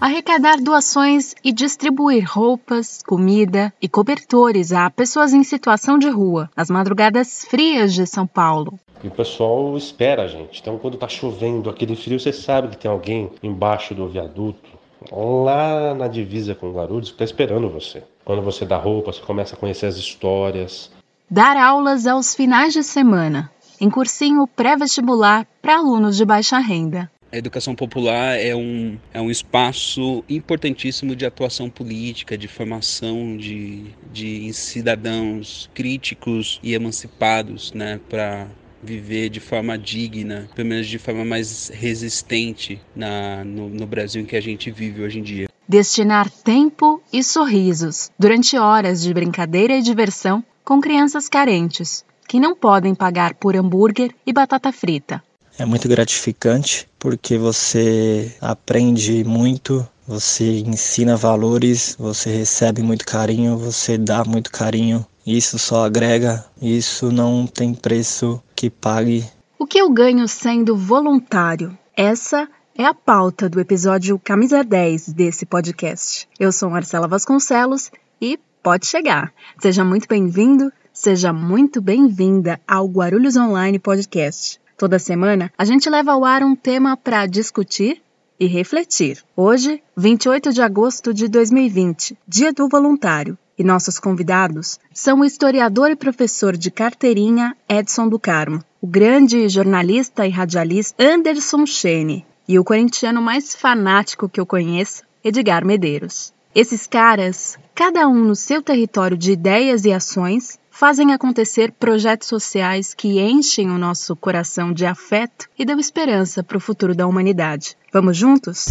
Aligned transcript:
arrecadar 0.00 0.60
doações 0.60 1.34
e 1.42 1.52
distribuir 1.52 2.24
roupas, 2.28 3.02
comida 3.02 3.72
e 3.82 3.88
cobertores 3.88 4.72
a 4.72 4.88
pessoas 4.90 5.32
em 5.32 5.42
situação 5.42 5.98
de 5.98 6.08
rua, 6.08 6.48
nas 6.56 6.70
madrugadas 6.70 7.44
frias 7.44 7.92
de 7.92 8.06
São 8.06 8.26
Paulo. 8.26 8.78
E 9.02 9.08
o 9.08 9.10
pessoal 9.10 9.76
espera 9.76 10.22
a 10.24 10.28
gente. 10.28 10.60
Então, 10.60 10.78
quando 10.78 10.96
tá 10.96 11.08
chovendo, 11.08 11.70
aquele 11.70 11.96
frio, 11.96 12.18
você 12.18 12.32
sabe 12.32 12.68
que 12.68 12.78
tem 12.78 12.90
alguém 12.90 13.30
embaixo 13.42 13.94
do 13.94 14.08
viaduto, 14.08 14.70
lá 15.12 15.94
na 15.94 16.08
divisa 16.08 16.54
com 16.54 16.72
Guarulhos, 16.72 17.08
que 17.08 17.14
está 17.14 17.24
esperando 17.24 17.68
você. 17.68 18.02
Quando 18.24 18.42
você 18.42 18.64
dá 18.64 18.76
roupa, 18.76 19.12
você 19.12 19.20
começa 19.20 19.54
a 19.54 19.58
conhecer 19.58 19.86
as 19.86 19.96
histórias. 19.96 20.90
Dar 21.30 21.56
aulas 21.56 22.06
aos 22.06 22.34
finais 22.34 22.72
de 22.72 22.82
semana, 22.82 23.50
em 23.80 23.90
cursinho 23.90 24.46
pré-vestibular 24.46 25.46
para 25.62 25.76
alunos 25.76 26.16
de 26.16 26.24
baixa 26.24 26.58
renda. 26.58 27.10
A 27.30 27.36
educação 27.36 27.74
popular 27.74 28.38
é 28.38 28.56
um, 28.56 28.98
é 29.12 29.20
um 29.20 29.30
espaço 29.30 30.24
importantíssimo 30.28 31.14
de 31.14 31.26
atuação 31.26 31.68
política, 31.68 32.38
de 32.38 32.48
formação 32.48 33.36
de, 33.36 33.84
de 34.10 34.50
cidadãos 34.54 35.68
críticos 35.74 36.58
e 36.62 36.72
emancipados 36.72 37.72
né, 37.74 38.00
para 38.08 38.48
viver 38.82 39.28
de 39.28 39.40
forma 39.40 39.76
digna, 39.76 40.48
pelo 40.54 40.68
menos 40.68 40.86
de 40.86 40.98
forma 40.98 41.22
mais 41.22 41.68
resistente 41.68 42.80
na, 42.96 43.44
no, 43.44 43.68
no 43.68 43.86
Brasil 43.86 44.22
em 44.22 44.24
que 44.24 44.36
a 44.36 44.40
gente 44.40 44.70
vive 44.70 45.02
hoje 45.02 45.18
em 45.18 45.22
dia. 45.22 45.48
Destinar 45.68 46.30
tempo 46.30 47.02
e 47.12 47.22
sorrisos 47.22 48.10
durante 48.18 48.56
horas 48.56 49.02
de 49.02 49.12
brincadeira 49.12 49.76
e 49.76 49.82
diversão 49.82 50.42
com 50.64 50.80
crianças 50.80 51.28
carentes, 51.28 52.06
que 52.26 52.40
não 52.40 52.56
podem 52.56 52.94
pagar 52.94 53.34
por 53.34 53.54
hambúrguer 53.54 54.14
e 54.26 54.32
batata 54.32 54.72
frita. 54.72 55.22
É 55.58 55.66
muito 55.66 55.88
gratificante 55.88 56.87
porque 56.98 57.38
você 57.38 58.34
aprende 58.40 59.24
muito, 59.24 59.86
você 60.06 60.60
ensina 60.60 61.16
valores, 61.16 61.96
você 61.98 62.30
recebe 62.30 62.82
muito 62.82 63.04
carinho, 63.04 63.56
você 63.56 63.96
dá 63.96 64.24
muito 64.24 64.50
carinho 64.50 65.06
isso 65.30 65.58
só 65.58 65.84
agrega, 65.84 66.42
isso 66.58 67.12
não 67.12 67.46
tem 67.46 67.74
preço 67.74 68.42
que 68.56 68.70
pague. 68.70 69.28
O 69.58 69.66
que 69.66 69.76
eu 69.76 69.90
ganho 69.90 70.26
sendo 70.26 70.74
voluntário? 70.74 71.76
Essa 71.94 72.48
é 72.74 72.86
a 72.86 72.94
pauta 72.94 73.46
do 73.46 73.60
episódio 73.60 74.18
Camisa 74.18 74.64
10 74.64 75.08
desse 75.08 75.44
podcast. 75.44 76.26
Eu 76.40 76.50
sou 76.50 76.70
Marcela 76.70 77.06
Vasconcelos 77.06 77.90
e 78.18 78.40
pode 78.62 78.86
chegar. 78.86 79.30
Seja 79.60 79.84
muito 79.84 80.08
bem-vindo, 80.08 80.72
seja 80.94 81.30
muito 81.30 81.82
bem-vinda 81.82 82.58
ao 82.66 82.86
Guarulhos 82.86 83.36
Online 83.36 83.78
Podcast. 83.78 84.58
Toda 84.78 84.96
semana 85.00 85.52
a 85.58 85.64
gente 85.64 85.90
leva 85.90 86.12
ao 86.12 86.24
ar 86.24 86.44
um 86.44 86.54
tema 86.54 86.96
para 86.96 87.26
discutir 87.26 88.00
e 88.38 88.46
refletir. 88.46 89.24
Hoje, 89.36 89.82
28 89.96 90.52
de 90.52 90.62
agosto 90.62 91.12
de 91.12 91.26
2020, 91.26 92.16
Dia 92.28 92.52
do 92.52 92.68
Voluntário. 92.68 93.36
E 93.58 93.64
nossos 93.64 93.98
convidados 93.98 94.78
são 94.94 95.18
o 95.18 95.24
historiador 95.24 95.90
e 95.90 95.96
professor 95.96 96.56
de 96.56 96.70
carteirinha 96.70 97.56
Edson 97.68 98.08
do 98.08 98.20
Carmo, 98.20 98.62
o 98.80 98.86
grande 98.86 99.48
jornalista 99.48 100.24
e 100.24 100.30
radialista 100.30 100.94
Anderson 101.02 101.66
Chene 101.66 102.24
e 102.46 102.56
o 102.56 102.62
corintiano 102.62 103.20
mais 103.20 103.56
fanático 103.56 104.28
que 104.28 104.38
eu 104.38 104.46
conheço, 104.46 105.02
Edgar 105.24 105.64
Medeiros. 105.64 106.32
Esses 106.54 106.86
caras, 106.86 107.58
cada 107.74 108.06
um 108.06 108.24
no 108.24 108.36
seu 108.36 108.62
território 108.62 109.16
de 109.16 109.32
ideias 109.32 109.84
e 109.84 109.92
ações, 109.92 110.56
fazem 110.78 111.12
acontecer 111.12 111.72
projetos 111.72 112.28
sociais 112.28 112.94
que 112.94 113.18
enchem 113.18 113.68
o 113.68 113.76
nosso 113.76 114.14
coração 114.14 114.72
de 114.72 114.86
afeto 114.86 115.48
e 115.58 115.64
dão 115.64 115.76
esperança 115.76 116.40
para 116.40 116.56
o 116.56 116.60
futuro 116.60 116.94
da 116.94 117.04
humanidade. 117.04 117.76
Vamos 117.92 118.16
juntos? 118.16 118.66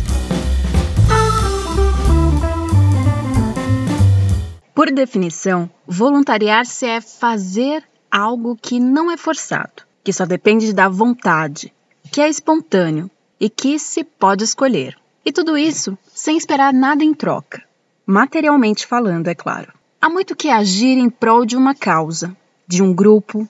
Por 4.74 4.90
definição, 4.90 5.70
voluntariar-se 5.86 6.86
é 6.86 7.02
fazer 7.02 7.84
algo 8.10 8.56
que 8.56 8.80
não 8.80 9.12
é 9.12 9.18
forçado, 9.18 9.84
que 10.02 10.14
só 10.14 10.26
depende 10.26 10.72
da 10.72 10.88
vontade, 10.88 11.74
que 12.10 12.22
é 12.22 12.30
espontâneo 12.30 13.12
e 13.38 13.50
que 13.50 13.78
se 13.78 14.06
pode 14.06 14.46
escolher. 14.46 14.98
E 15.26 15.34
tudo 15.34 15.58
isso 15.58 15.98
sem 16.06 16.38
esperar 16.38 16.74
nada 16.74 17.04
em 17.04 17.14
troca, 17.14 17.62
materialmente 18.06 18.88
falando, 18.88 19.28
é 19.28 19.36
claro. 19.36 19.77
Há 20.00 20.10
muito 20.10 20.36
que 20.36 20.50
agir 20.50 20.98
em 20.98 21.10
prol 21.10 21.46
de 21.46 21.58
uma 21.58 21.74
causa, 21.74 22.36
de 22.68 22.84
um 22.84 22.94
grupo, 22.94 23.50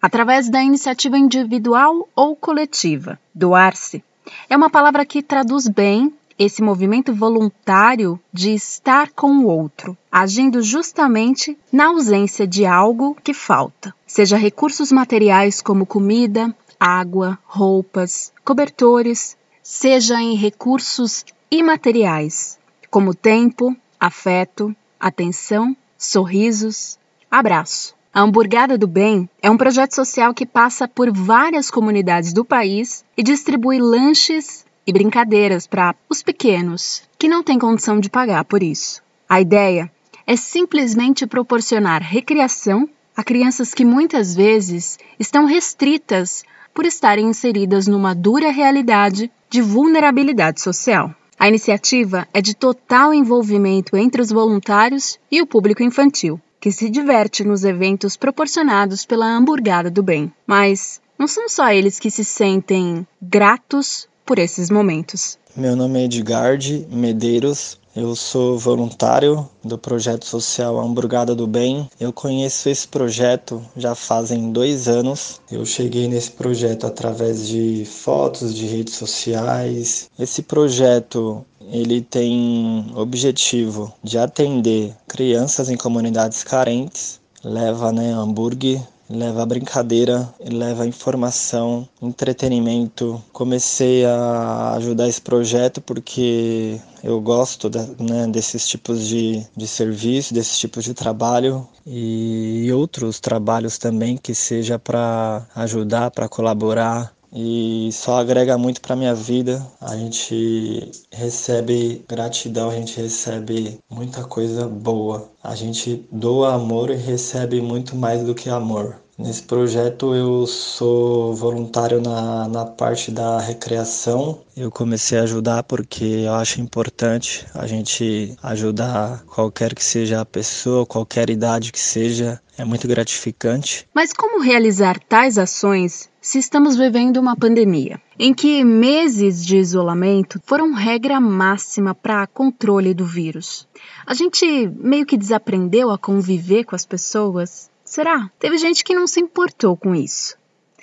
através 0.00 0.48
da 0.48 0.62
iniciativa 0.62 1.18
individual 1.18 2.08
ou 2.16 2.34
coletiva. 2.34 3.20
Doar-se 3.34 4.02
é 4.48 4.56
uma 4.56 4.70
palavra 4.70 5.04
que 5.04 5.22
traduz 5.22 5.68
bem 5.68 6.12
esse 6.38 6.62
movimento 6.62 7.14
voluntário 7.14 8.18
de 8.32 8.54
estar 8.54 9.10
com 9.10 9.30
o 9.40 9.46
outro, 9.46 9.96
agindo 10.10 10.62
justamente 10.62 11.56
na 11.70 11.88
ausência 11.88 12.46
de 12.46 12.64
algo 12.64 13.14
que 13.22 13.34
falta, 13.34 13.94
seja 14.06 14.36
recursos 14.36 14.90
materiais 14.90 15.60
como 15.60 15.86
comida, 15.86 16.54
água, 16.80 17.38
roupas, 17.44 18.32
cobertores, 18.44 19.36
seja 19.62 20.20
em 20.20 20.34
recursos 20.34 21.24
imateriais, 21.50 22.58
como 22.90 23.14
tempo, 23.14 23.76
afeto, 24.00 24.74
atenção, 24.98 25.76
sorrisos, 26.04 26.98
abraço. 27.30 27.94
A 28.12 28.20
Hamburgada 28.20 28.76
do 28.76 28.86
Bem 28.86 29.28
é 29.40 29.50
um 29.50 29.56
projeto 29.56 29.94
social 29.94 30.34
que 30.34 30.44
passa 30.44 30.86
por 30.86 31.10
várias 31.10 31.70
comunidades 31.70 32.32
do 32.32 32.44
país 32.44 33.04
e 33.16 33.22
distribui 33.22 33.78
lanches 33.78 34.66
e 34.86 34.92
brincadeiras 34.92 35.66
para 35.66 35.94
os 36.10 36.22
pequenos 36.22 37.02
que 37.18 37.28
não 37.28 37.42
têm 37.42 37.58
condição 37.58 37.98
de 37.98 38.10
pagar 38.10 38.44
por 38.44 38.62
isso. 38.62 39.02
A 39.28 39.40
ideia 39.40 39.90
é 40.26 40.36
simplesmente 40.36 41.26
proporcionar 41.26 42.02
recreação 42.02 42.88
a 43.16 43.22
crianças 43.22 43.72
que 43.72 43.84
muitas 43.84 44.34
vezes 44.34 44.98
estão 45.18 45.46
restritas 45.46 46.44
por 46.74 46.84
estarem 46.84 47.26
inseridas 47.26 47.86
numa 47.86 48.14
dura 48.14 48.50
realidade 48.50 49.30
de 49.48 49.62
vulnerabilidade 49.62 50.60
social. 50.60 51.14
A 51.42 51.48
iniciativa 51.48 52.28
é 52.32 52.40
de 52.40 52.54
total 52.54 53.12
envolvimento 53.12 53.96
entre 53.96 54.22
os 54.22 54.30
voluntários 54.30 55.18
e 55.28 55.42
o 55.42 55.46
público 55.46 55.82
infantil, 55.82 56.40
que 56.60 56.70
se 56.70 56.88
diverte 56.88 57.42
nos 57.42 57.64
eventos 57.64 58.16
proporcionados 58.16 59.04
pela 59.04 59.26
Hamburgada 59.26 59.90
do 59.90 60.04
Bem. 60.04 60.32
Mas 60.46 61.00
não 61.18 61.26
são 61.26 61.48
só 61.48 61.68
eles 61.72 61.98
que 61.98 62.12
se 62.12 62.24
sentem 62.24 63.04
gratos 63.20 64.06
por 64.24 64.38
esses 64.38 64.70
momentos. 64.70 65.36
Meu 65.56 65.74
nome 65.74 66.02
é 66.02 66.04
Edgard 66.04 66.86
Medeiros, 66.88 67.76
eu 67.94 68.16
sou 68.16 68.58
voluntário 68.58 69.48
do 69.62 69.76
projeto 69.76 70.24
social 70.24 70.80
Hamburgada 70.80 71.34
do 71.34 71.46
Bem. 71.46 71.88
Eu 72.00 72.12
conheço 72.12 72.68
esse 72.68 72.88
projeto 72.88 73.62
já 73.76 73.94
fazem 73.94 74.50
dois 74.50 74.88
anos. 74.88 75.40
Eu 75.50 75.66
cheguei 75.66 76.08
nesse 76.08 76.30
projeto 76.30 76.86
através 76.86 77.46
de 77.46 77.84
fotos 77.84 78.54
de 78.54 78.66
redes 78.66 78.94
sociais. 78.94 80.08
Esse 80.18 80.42
projeto 80.42 81.44
ele 81.70 82.00
tem 82.00 82.90
objetivo 82.94 83.92
de 84.02 84.16
atender 84.18 84.94
crianças 85.06 85.68
em 85.68 85.76
comunidades 85.76 86.42
carentes. 86.42 87.20
Leva 87.44 87.92
né, 87.92 88.12
hambúrguer 88.12 88.80
leva 89.12 89.44
brincadeira, 89.46 90.32
leva 90.40 90.86
informação, 90.86 91.88
entretenimento. 92.00 93.22
Comecei 93.32 94.04
a 94.04 94.74
ajudar 94.76 95.08
esse 95.08 95.20
projeto 95.20 95.80
porque 95.80 96.80
eu 97.02 97.20
gosto 97.20 97.70
né, 97.98 98.26
desses 98.26 98.66
tipos 98.66 99.06
de, 99.06 99.46
de 99.56 99.66
serviço, 99.66 100.34
desses 100.34 100.58
tipos 100.58 100.84
de 100.84 100.94
trabalho 100.94 101.66
e 101.86 102.70
outros 102.72 103.20
trabalhos 103.20 103.78
também 103.78 104.16
que 104.16 104.34
seja 104.34 104.78
para 104.78 105.46
ajudar, 105.54 106.10
para 106.10 106.28
colaborar 106.28 107.12
e 107.32 107.88
só 107.92 108.18
agrega 108.18 108.58
muito 108.58 108.80
para 108.80 108.94
minha 108.94 109.14
vida. 109.14 109.66
A 109.80 109.96
gente 109.96 110.90
recebe 111.10 112.04
gratidão, 112.06 112.68
a 112.68 112.74
gente 112.74 113.00
recebe 113.00 113.80
muita 113.90 114.22
coisa 114.24 114.68
boa. 114.68 115.30
A 115.42 115.54
gente 115.54 116.06
doa 116.12 116.54
amor 116.54 116.90
e 116.90 116.96
recebe 116.96 117.60
muito 117.60 117.96
mais 117.96 118.22
do 118.22 118.34
que 118.34 118.50
amor. 118.50 119.01
Nesse 119.18 119.42
projeto 119.42 120.14
eu 120.14 120.46
sou 120.46 121.34
voluntário 121.34 122.00
na, 122.00 122.48
na 122.48 122.64
parte 122.64 123.10
da 123.10 123.38
recreação. 123.38 124.40
Eu 124.56 124.70
comecei 124.70 125.18
a 125.18 125.22
ajudar 125.22 125.62
porque 125.64 126.04
eu 126.04 126.32
acho 126.34 126.60
importante 126.60 127.46
a 127.54 127.66
gente 127.66 128.34
ajudar 128.42 129.22
qualquer 129.26 129.74
que 129.74 129.84
seja 129.84 130.20
a 130.20 130.24
pessoa, 130.24 130.86
qualquer 130.86 131.28
idade 131.28 131.72
que 131.72 131.80
seja. 131.80 132.40
É 132.56 132.64
muito 132.64 132.86
gratificante. 132.86 133.88
Mas 133.94 134.12
como 134.12 134.42
realizar 134.42 134.98
tais 135.00 135.38
ações 135.38 136.10
se 136.20 136.38
estamos 136.38 136.76
vivendo 136.76 137.16
uma 137.16 137.34
pandemia, 137.34 138.00
em 138.18 138.32
que 138.32 138.62
meses 138.62 139.44
de 139.44 139.56
isolamento 139.56 140.40
foram 140.44 140.72
regra 140.72 141.18
máxima 141.18 141.94
para 141.94 142.26
controle 142.26 142.94
do 142.94 143.04
vírus? 143.04 143.66
A 144.06 144.14
gente 144.14 144.68
meio 144.76 145.04
que 145.04 145.16
desaprendeu 145.16 145.90
a 145.90 145.98
conviver 145.98 146.64
com 146.64 146.76
as 146.76 146.84
pessoas 146.84 147.71
Será? 147.92 148.30
Teve 148.38 148.56
gente 148.56 148.82
que 148.82 148.94
não 148.94 149.06
se 149.06 149.20
importou 149.20 149.76
com 149.76 149.94
isso. 149.94 150.34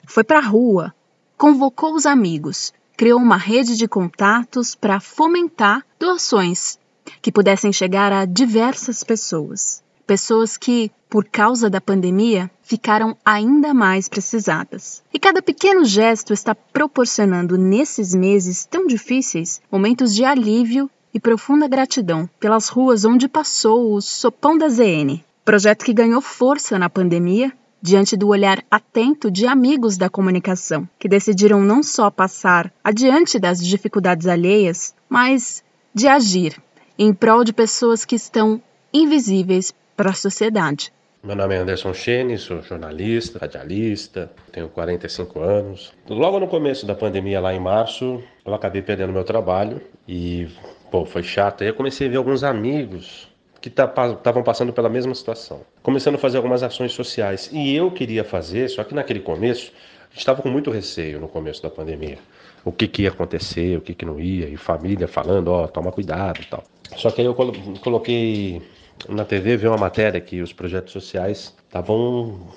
Foi 0.06 0.24
para 0.24 0.38
a 0.38 0.48
rua, 0.48 0.94
convocou 1.36 1.96
os 1.96 2.06
amigos, 2.06 2.72
criou 2.96 3.20
uma 3.20 3.36
rede 3.36 3.76
de 3.76 3.88
contatos 3.88 4.76
para 4.76 5.00
fomentar 5.00 5.84
doações 5.98 6.78
que 7.20 7.32
pudessem 7.32 7.74
chegar 7.74 8.14
a 8.14 8.26
diversas 8.26 9.04
pessoas. 9.04 9.84
Pessoas 10.06 10.56
que, 10.56 10.92
por 11.10 11.26
causa 11.26 11.68
da 11.68 11.82
pandemia, 11.82 12.48
ficaram 12.62 13.18
ainda 13.26 13.74
mais 13.74 14.08
precisadas. 14.08 15.02
E 15.12 15.18
cada 15.18 15.42
pequeno 15.42 15.84
gesto 15.86 16.32
está 16.32 16.54
proporcionando, 16.54 17.58
nesses 17.58 18.14
meses 18.14 18.68
tão 18.68 18.86
difíceis, 18.86 19.60
momentos 19.72 20.14
de 20.14 20.24
alívio 20.24 20.88
e 21.12 21.20
profunda 21.20 21.68
gratidão 21.68 22.30
pelas 22.40 22.70
ruas 22.70 23.04
onde 23.04 23.28
passou 23.28 23.96
o 23.96 24.00
Sopão 24.00 24.56
da 24.56 24.70
ZN, 24.70 25.24
projeto 25.50 25.84
que 25.84 25.96
ganhou 25.96 26.22
força 26.22 26.78
na 26.78 26.92
pandemia 26.92 27.52
diante 27.82 28.16
do 28.16 28.28
olhar 28.28 28.64
atento 28.70 29.32
de 29.32 29.48
amigos 29.48 29.98
da 29.98 30.08
comunicação, 30.08 30.88
que 31.00 31.10
decidiram 31.10 31.60
não 31.60 31.82
só 31.82 32.12
passar 32.12 32.72
adiante 32.84 33.40
das 33.40 33.58
dificuldades 33.58 34.28
alheias, 34.28 34.94
mas 35.10 35.64
de 35.92 36.08
agir 36.08 36.62
em 37.00 37.12
prol 37.12 37.44
de 37.44 37.52
pessoas 37.52 38.06
que 38.06 38.14
estão 38.14 38.62
invisíveis 38.94 39.74
para 39.98 40.12
a 40.12 40.14
sociedade. 40.14 40.94
Meu 41.24 41.36
nome 41.36 41.56
é 41.56 41.58
Anderson 41.58 41.96
Chene, 41.96 42.38
sou 42.38 42.62
jornalista, 42.62 43.40
radialista, 43.40 44.32
tenho 44.52 44.70
45 44.70 45.40
anos. 45.40 45.92
Logo 46.08 46.40
no 46.40 46.48
começo 46.48 46.86
da 46.86 46.94
pandemia, 46.94 47.42
lá 47.42 47.56
em 47.56 47.60
março, 47.60 48.22
eu 48.46 48.54
acabei 48.54 48.84
perdendo 48.84 49.12
meu 49.12 49.24
trabalho 49.24 49.82
e, 50.08 50.48
pô, 50.92 51.08
foi 51.08 51.24
chato. 51.24 51.64
Aí 51.64 51.70
eu 51.72 51.74
comecei 51.74 52.06
a 52.06 52.12
ver 52.12 52.18
alguns 52.18 52.44
amigos 52.44 53.28
que 53.62 53.70
estavam 53.70 54.44
passando 54.44 54.72
pela 54.72 54.90
mesma 54.90 55.14
situação, 55.14 55.62
começando 55.84 56.16
a 56.16 56.18
fazer 56.18 56.38
algumas 56.38 56.64
ações 56.64 56.92
sociais. 56.94 57.50
E 57.52 57.76
eu 57.76 57.92
queria 57.92 58.24
fazer, 58.24 58.70
só 58.70 58.84
que 58.84 58.96
naquele 58.96 59.20
começo, 59.20 59.72
a 60.06 60.10
gente 60.12 60.20
estava 60.20 60.42
com 60.42 60.50
muito 60.50 60.72
receio 60.72 61.20
no 61.20 61.28
começo 61.28 61.62
da 61.62 61.70
pandemia. 61.70 62.18
O 62.64 62.72
que, 62.72 62.88
que 62.88 63.04
ia 63.04 63.10
acontecer, 63.10 63.78
o 63.78 63.82
que, 63.82 63.94
que 63.94 64.06
não 64.06 64.20
ia, 64.20 64.48
e 64.48 64.58
família 64.58 65.08
falando, 65.08 65.50
ó, 65.50 65.64
oh, 65.64 65.68
toma 65.68 65.92
cuidado 65.92 66.42
e 66.42 66.46
tal. 66.46 66.64
Só 66.96 67.12
que 67.12 67.22
aí 67.22 67.28
eu 67.28 67.36
coloquei 67.36 68.62
na 69.08 69.24
TV 69.24 69.56
vi 69.56 69.68
uma 69.68 69.78
matéria 69.78 70.20
que 70.20 70.42
os 70.42 70.52
projetos 70.52 70.92
sociais 70.92 71.56
estavam 71.66 72.48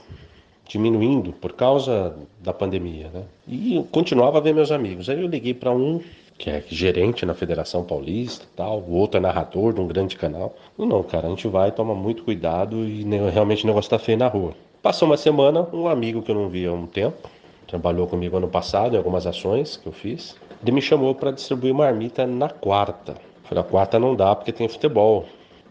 diminuindo 0.67 1.33
por 1.33 1.53
causa 1.53 2.17
da 2.41 2.53
pandemia, 2.53 3.11
né? 3.13 3.25
E 3.47 3.85
continuava 3.93 4.39
a 4.39 4.41
ver 4.41 4.55
meus 4.55 4.73
amigos. 4.73 5.09
Aí 5.09 5.21
eu 5.21 5.29
liguei 5.29 5.55
para 5.55 5.71
um 5.71 6.01
que 6.43 6.51
é 6.51 6.61
gerente 6.69 7.25
na 7.25 7.35
Federação 7.35 7.85
Paulista, 7.85 8.45
tal, 8.57 8.81
o 8.81 8.95
outro 8.95 9.17
é 9.17 9.21
narrador 9.21 9.73
de 9.73 9.81
um 9.81 9.87
grande 9.87 10.17
canal. 10.17 10.57
não, 10.77 11.01
cara, 11.01 11.29
a 11.29 11.31
gente 11.31 11.47
vai, 11.47 11.71
toma 11.71 11.95
muito 11.95 12.25
cuidado 12.25 12.85
e 12.85 13.05
realmente 13.33 13.63
o 13.63 13.69
negócio 13.69 13.89
tá 13.89 13.97
feio 13.97 14.19
na 14.19 14.27
rua. 14.27 14.53
Passou 14.83 15.07
uma 15.07 15.17
semana, 15.17 15.69
um 15.73 15.87
amigo 15.87 16.21
que 16.21 16.33
eu 16.33 16.35
não 16.35 16.49
via 16.49 16.71
há 16.71 16.73
um 16.73 16.85
tempo, 16.85 17.31
trabalhou 17.69 18.09
comigo 18.09 18.37
ano 18.37 18.49
passado 18.49 18.95
em 18.95 18.97
algumas 18.97 19.25
ações 19.25 19.77
que 19.77 19.87
eu 19.87 19.93
fiz, 19.93 20.35
ele 20.61 20.73
me 20.73 20.83
chamou 20.83 21.15
para 21.15 21.31
distribuir 21.31 21.73
marmita 21.73 22.27
na 22.27 22.49
quarta. 22.49 23.15
falei, 23.45 23.63
a 23.63 23.67
quarta 23.67 23.97
não 24.01 24.17
dá 24.17 24.35
porque 24.35 24.51
tem 24.51 24.67
futebol 24.67 25.25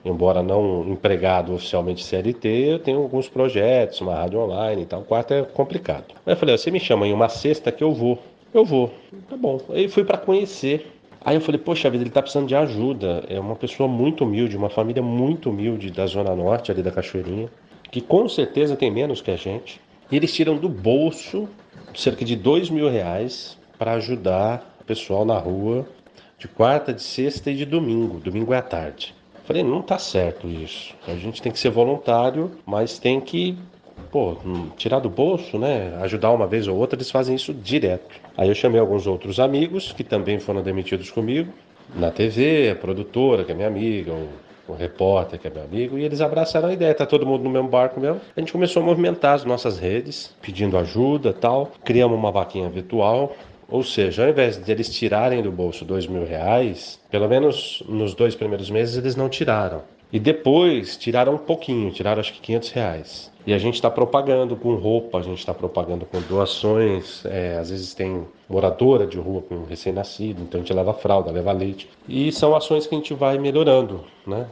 embora 0.03 0.41
não 0.41 0.87
empregado 0.87 1.53
oficialmente 1.53 2.03
CLT, 2.03 2.47
eu 2.47 2.79
tenho 2.79 2.99
alguns 2.99 3.29
projetos, 3.29 4.01
uma 4.01 4.15
rádio 4.15 4.39
online 4.39 4.83
e 4.83 4.85
tal. 4.85 5.01
O 5.01 5.05
quarto 5.05 5.33
é 5.33 5.43
complicado. 5.43 6.05
Aí 6.25 6.33
eu 6.33 6.37
falei, 6.37 6.57
você 6.57 6.71
me 6.71 6.79
chama 6.79 7.07
em 7.07 7.13
uma 7.13 7.29
sexta 7.29 7.71
que 7.71 7.83
eu 7.83 7.93
vou. 7.93 8.17
Eu 8.53 8.65
vou. 8.65 8.93
Tá 9.29 9.37
bom. 9.37 9.61
Aí 9.69 9.87
fui 9.87 10.03
para 10.03 10.17
conhecer. 10.17 10.91
Aí 11.23 11.35
eu 11.35 11.41
falei, 11.41 11.59
poxa 11.59 11.89
vida, 11.89 12.03
ele 12.03 12.09
tá 12.09 12.21
precisando 12.21 12.47
de 12.47 12.55
ajuda. 12.55 13.23
É 13.29 13.39
uma 13.39 13.55
pessoa 13.55 13.87
muito 13.87 14.23
humilde, 14.23 14.57
uma 14.57 14.69
família 14.69 15.01
muito 15.01 15.49
humilde 15.49 15.91
da 15.91 16.05
Zona 16.05 16.35
Norte, 16.35 16.71
ali 16.71 16.81
da 16.81 16.91
Cachoeirinha, 16.91 17.49
que 17.91 18.01
com 18.01 18.27
certeza 18.27 18.75
tem 18.75 18.89
menos 18.91 19.21
que 19.21 19.31
a 19.31 19.35
gente. 19.35 19.79
E 20.11 20.15
eles 20.15 20.33
tiram 20.33 20.57
do 20.57 20.67
bolso 20.67 21.47
cerca 21.95 22.25
de 22.25 22.35
dois 22.35 22.69
mil 22.69 22.89
reais 22.89 23.57
para 23.77 23.93
ajudar 23.93 24.77
o 24.81 24.83
pessoal 24.83 25.25
na 25.25 25.37
rua 25.37 25.87
de 26.37 26.47
quarta, 26.47 26.91
de 26.91 27.01
sexta 27.01 27.51
e 27.51 27.55
de 27.55 27.65
domingo. 27.65 28.19
Domingo 28.19 28.53
é 28.53 28.57
à 28.57 28.61
tarde. 28.61 29.13
Falei, 29.45 29.63
não 29.63 29.81
tá 29.81 29.99
certo 29.99 30.47
isso. 30.47 30.95
A 31.07 31.15
gente 31.15 31.41
tem 31.41 31.51
que 31.51 31.59
ser 31.59 31.69
voluntário, 31.69 32.51
mas 32.65 32.97
tem 32.97 33.21
que, 33.21 33.57
pô, 34.11 34.37
hum, 34.45 34.69
tirar 34.77 34.99
do 34.99 35.09
bolso, 35.09 35.57
né? 35.57 35.97
Ajudar 36.01 36.31
uma 36.31 36.47
vez 36.47 36.67
ou 36.67 36.77
outra, 36.77 36.97
eles 36.97 37.11
fazem 37.11 37.35
isso 37.35 37.53
direto. 37.53 38.15
Aí 38.37 38.47
eu 38.47 38.55
chamei 38.55 38.79
alguns 38.79 39.07
outros 39.07 39.39
amigos 39.39 39.91
que 39.91 40.03
também 40.03 40.39
foram 40.39 40.61
demitidos 40.61 41.11
comigo, 41.11 41.51
na 41.95 42.09
TV, 42.09 42.69
a 42.71 42.75
produtora, 42.75 43.43
que 43.43 43.51
é 43.51 43.55
minha 43.55 43.67
amiga, 43.67 44.11
o, 44.13 44.29
o 44.71 44.73
repórter, 44.73 45.39
que 45.39 45.47
é 45.47 45.51
meu 45.51 45.63
amigo, 45.63 45.97
e 45.97 46.03
eles 46.03 46.21
abraçaram 46.21 46.69
a 46.69 46.73
ideia, 46.73 46.93
tá 46.93 47.05
todo 47.05 47.25
mundo 47.25 47.43
no 47.43 47.49
mesmo 47.49 47.67
barco 47.67 47.99
mesmo. 47.99 48.21
A 48.35 48.39
gente 48.39 48.51
começou 48.51 48.81
a 48.81 48.85
movimentar 48.85 49.35
as 49.35 49.43
nossas 49.43 49.77
redes, 49.77 50.35
pedindo 50.41 50.77
ajuda 50.77 51.33
tal. 51.33 51.71
Criamos 51.83 52.17
uma 52.17 52.31
vaquinha 52.31 52.69
virtual, 52.69 53.35
ou 53.69 53.83
seja, 53.83 54.23
ao 54.23 54.29
invés 54.29 54.57
de 54.57 54.71
eles 54.71 54.89
tirarem 54.89 55.41
do 55.41 55.51
bolso 55.51 55.85
dois 55.85 56.05
mil 56.05 56.25
reais, 56.25 56.99
pelo 57.09 57.27
menos 57.27 57.81
nos 57.87 58.13
dois 58.13 58.35
primeiros 58.35 58.69
meses 58.69 58.97
eles 58.97 59.15
não 59.15 59.29
tiraram. 59.29 59.81
E 60.11 60.19
depois 60.19 60.97
tiraram 60.97 61.35
um 61.35 61.37
pouquinho, 61.37 61.91
tiraram 61.91 62.19
acho 62.19 62.33
que 62.33 62.41
500 62.41 62.69
reais. 62.71 63.31
E 63.45 63.53
a 63.53 63.57
gente 63.57 63.75
está 63.75 63.89
propagando 63.89 64.55
com 64.55 64.75
roupa, 64.75 65.17
a 65.17 65.21
gente 65.21 65.39
está 65.39 65.53
propagando 65.53 66.05
com 66.05 66.21
doações. 66.21 67.25
É, 67.25 67.57
às 67.57 67.69
vezes 67.69 67.93
tem 67.93 68.25
moradora 68.47 69.07
de 69.07 69.17
rua 69.17 69.41
com 69.41 69.63
recém-nascido, 69.63 70.43
então 70.43 70.59
a 70.59 70.63
gente 70.63 70.73
leva 70.73 70.93
fralda, 70.93 71.31
leva 71.31 71.51
leite. 71.51 71.89
E 72.07 72.31
são 72.31 72.55
ações 72.55 72.85
que 72.85 72.93
a 72.93 72.97
gente 72.97 73.13
vai 73.13 73.37
melhorando, 73.37 74.01
né? 74.27 74.47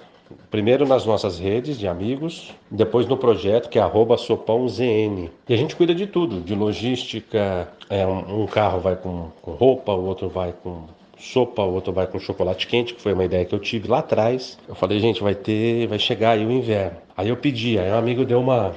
Primeiro 0.50 0.88
nas 0.88 1.06
nossas 1.06 1.40
redes 1.40 1.78
de 1.78 1.88
amigos, 1.88 2.54
depois 2.70 3.08
no 3.08 3.18
projeto 3.18 3.68
que 3.68 3.80
é 3.80 4.18
@sopãozn. 4.18 5.30
E 5.48 5.54
a 5.54 5.58
gente 5.58 5.76
cuida 5.76 5.94
de 5.94 6.06
tudo, 6.06 6.40
de 6.42 6.54
logística. 6.54 7.68
É, 7.90 8.06
um, 8.06 8.44
um 8.44 8.46
carro 8.46 8.80
vai 8.80 8.96
com, 8.96 9.32
com 9.42 9.52
roupa, 9.52 9.92
o 9.92 10.06
outro 10.06 10.30
vai 10.30 10.54
com 10.64 10.86
sopa, 11.20 11.62
o 11.62 11.74
outro 11.74 11.92
vai 11.94 12.08
com 12.08 12.20
chocolate 12.20 12.66
quente, 12.66 12.94
que 12.94 13.02
foi 13.02 13.14
uma 13.14 13.26
ideia 13.26 13.46
que 13.46 13.54
eu 13.54 13.60
tive 13.60 13.88
lá 13.88 14.00
atrás. 14.00 14.58
Eu 14.68 14.76
falei, 14.76 15.00
gente, 15.00 15.22
vai 15.22 15.36
ter, 15.36 15.88
vai 15.88 16.00
chegar 16.00 16.32
aí 16.32 16.46
o 16.46 16.52
inverno. 16.52 16.98
Aí 17.16 17.30
eu 17.30 17.38
pedi, 17.38 17.78
aí 17.78 17.92
um 17.92 17.98
amigo 17.98 18.26
deu 18.26 18.40
uma 18.40 18.74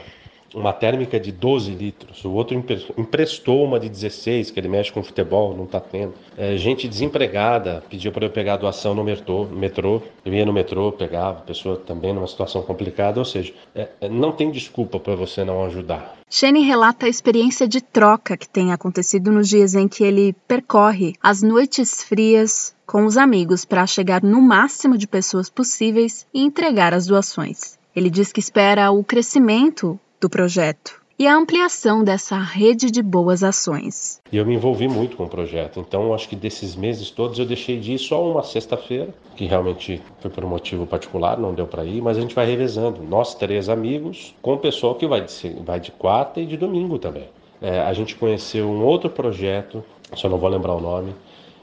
uma 0.55 0.73
térmica 0.73 1.19
de 1.19 1.33
12 1.33 1.73
litros, 1.73 2.25
o 2.25 2.33
outro 2.33 2.57
emprestou 2.97 3.65
uma 3.65 3.79
de 3.81 3.89
16, 3.89 4.51
que 4.51 4.61
ele 4.61 4.69
mexe 4.69 4.93
com 4.93 5.03
futebol, 5.03 5.57
não 5.57 5.65
está 5.65 5.81
tendo. 5.81 6.15
É, 6.37 6.57
gente 6.57 6.89
desempregada 6.89 7.83
pediu 7.89 8.13
para 8.13 8.27
eu 8.27 8.31
pegar 8.31 8.57
doação 8.57 8.95
no 8.95 9.05
metrô, 9.05 9.45
metrô, 9.47 10.03
eu 10.25 10.33
ia 10.33 10.47
no 10.47 10.53
metrô, 10.53 10.93
pegava, 10.93 11.41
pessoa 11.43 11.77
também 11.77 12.13
numa 12.13 12.27
situação 12.27 12.63
complicada, 12.63 13.19
ou 13.19 13.25
seja, 13.25 13.53
é, 13.75 13.89
é 14.01 14.09
não 14.09 14.33
tem 14.33 14.51
desculpa 14.51 14.99
para 14.99 15.15
você 15.15 15.45
não 15.45 15.65
ajudar. 15.65 16.17
Shane 16.31 16.63
relata 16.63 17.05
a 17.05 17.09
experiência 17.11 17.69
de 17.69 17.81
troca 17.83 18.39
que 18.39 18.49
tem 18.49 18.73
acontecido 18.73 19.31
nos 19.31 19.49
dias 19.49 19.75
em 19.75 19.87
que 19.87 20.03
ele 20.03 20.35
percorre 20.49 21.15
as 21.23 21.43
noites 21.43 22.03
frias 22.03 22.75
com 22.87 23.05
os 23.05 23.19
amigos 23.19 23.65
para 23.65 23.87
chegar 23.87 24.23
no 24.23 24.41
máximo 24.41 24.97
de 24.97 25.07
pessoas 25.07 25.51
possíveis 25.51 26.27
e 26.33 26.43
entregar 26.43 26.95
as 26.95 27.07
doações. 27.07 27.79
Ele 27.95 28.09
diz 28.09 28.33
que 28.33 28.41
espera 28.41 28.91
o 28.91 29.05
crescimento 29.05 30.01
do 30.23 30.31
projeto 30.31 31.03
e 31.19 31.27
a 31.27 31.35
ampliação 31.35 32.05
dessa 32.05 32.39
rede 32.39 32.93
de 32.93 33.03
boas 33.03 33.43
ações. 33.43 34.21
Eu 34.33 34.47
me 34.47 34.55
envolvi 34.55 34.87
muito 34.87 35.17
com 35.17 35.25
o 35.25 35.29
projeto, 35.29 35.81
então 35.81 36.15
acho 36.15 36.29
que 36.29 36.37
desses 36.37 36.77
meses 36.77 37.11
todos 37.11 37.41
eu 37.41 37.45
deixei 37.45 37.79
de 37.81 37.95
ir 37.95 37.99
só 37.99 38.25
uma 38.25 38.45
sexta-feira, 38.45 39.13
que 39.35 39.45
realmente 39.47 40.01
foi 40.21 40.31
por 40.31 40.45
um 40.45 40.49
motivo 40.49 40.87
particular, 40.87 41.37
não 41.37 41.53
deu 41.53 41.67
para 41.67 41.85
ir, 41.85 42.01
mas 42.01 42.17
a 42.17 42.21
gente 42.21 42.37
vai 42.37 42.47
revezando. 42.47 43.03
Nós 43.03 43.35
três 43.35 43.69
amigos 43.69 44.33
com 44.41 44.55
o 44.55 44.59
pessoal 44.59 44.95
que 44.95 45.09
vai 45.09 45.23
de, 45.23 45.57
vai 45.65 45.81
de 45.81 45.91
quarta 45.91 46.41
e 46.41 46.47
de 46.47 46.57
domingo 46.57 47.01
também. 47.01 47.29
É, 47.61 47.81
a 47.81 47.93
gente 47.93 48.15
conheceu 48.15 48.69
um 48.69 48.85
outro 48.85 49.11
projeto, 49.11 49.85
só 50.15 50.29
não 50.29 50.39
vou 50.39 50.49
lembrar 50.49 50.75
o 50.75 50.81
nome, 50.81 51.15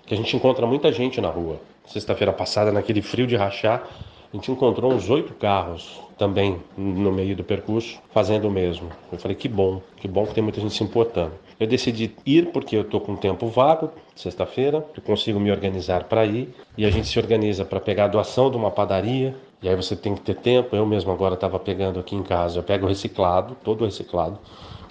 que 0.05 0.13
a 0.13 0.17
gente 0.17 0.35
encontra 0.35 0.67
muita 0.67 0.91
gente 0.91 1.21
na 1.21 1.29
rua. 1.29 1.61
Sexta-feira 1.87 2.33
passada, 2.33 2.73
naquele 2.73 3.01
frio 3.01 3.25
de 3.25 3.37
rachar, 3.37 3.87
a 4.31 4.35
gente 4.35 4.51
encontrou 4.51 4.93
uns 4.93 5.09
oito 5.09 5.33
carros 5.33 5.99
também 6.17 6.57
no 6.77 7.11
meio 7.11 7.35
do 7.35 7.43
percurso 7.43 7.99
fazendo 8.11 8.47
o 8.47 8.51
mesmo. 8.51 8.89
Eu 9.11 9.17
falei 9.17 9.35
que 9.35 9.47
bom, 9.47 9.81
que 9.97 10.07
bom 10.07 10.25
que 10.25 10.35
tem 10.35 10.43
muita 10.43 10.61
gente 10.61 10.73
se 10.73 10.83
importando. 10.83 11.33
Eu 11.59 11.65
decidi 11.65 12.15
ir 12.25 12.51
porque 12.51 12.75
eu 12.75 12.81
estou 12.81 13.01
com 13.01 13.15
tempo 13.15 13.47
vago, 13.47 13.89
sexta-feira, 14.15 14.85
eu 14.95 15.01
consigo 15.01 15.39
me 15.39 15.51
organizar 15.51 16.03
para 16.03 16.25
ir 16.25 16.53
e 16.77 16.85
a 16.85 16.89
gente 16.91 17.07
se 17.07 17.17
organiza 17.17 17.65
para 17.65 17.79
pegar 17.79 18.05
a 18.05 18.07
doação 18.07 18.51
de 18.51 18.55
uma 18.55 18.69
padaria. 18.69 19.35
E 19.61 19.69
aí 19.69 19.75
você 19.75 19.95
tem 19.95 20.15
que 20.15 20.21
ter 20.21 20.35
tempo. 20.35 20.75
Eu 20.75 20.85
mesmo 20.85 21.11
agora 21.11 21.33
estava 21.33 21.59
pegando 21.59 21.99
aqui 21.99 22.15
em 22.15 22.23
casa, 22.23 22.59
eu 22.59 22.63
pego 22.63 22.87
reciclado, 22.87 23.55
todo 23.63 23.85
reciclado 23.85 24.39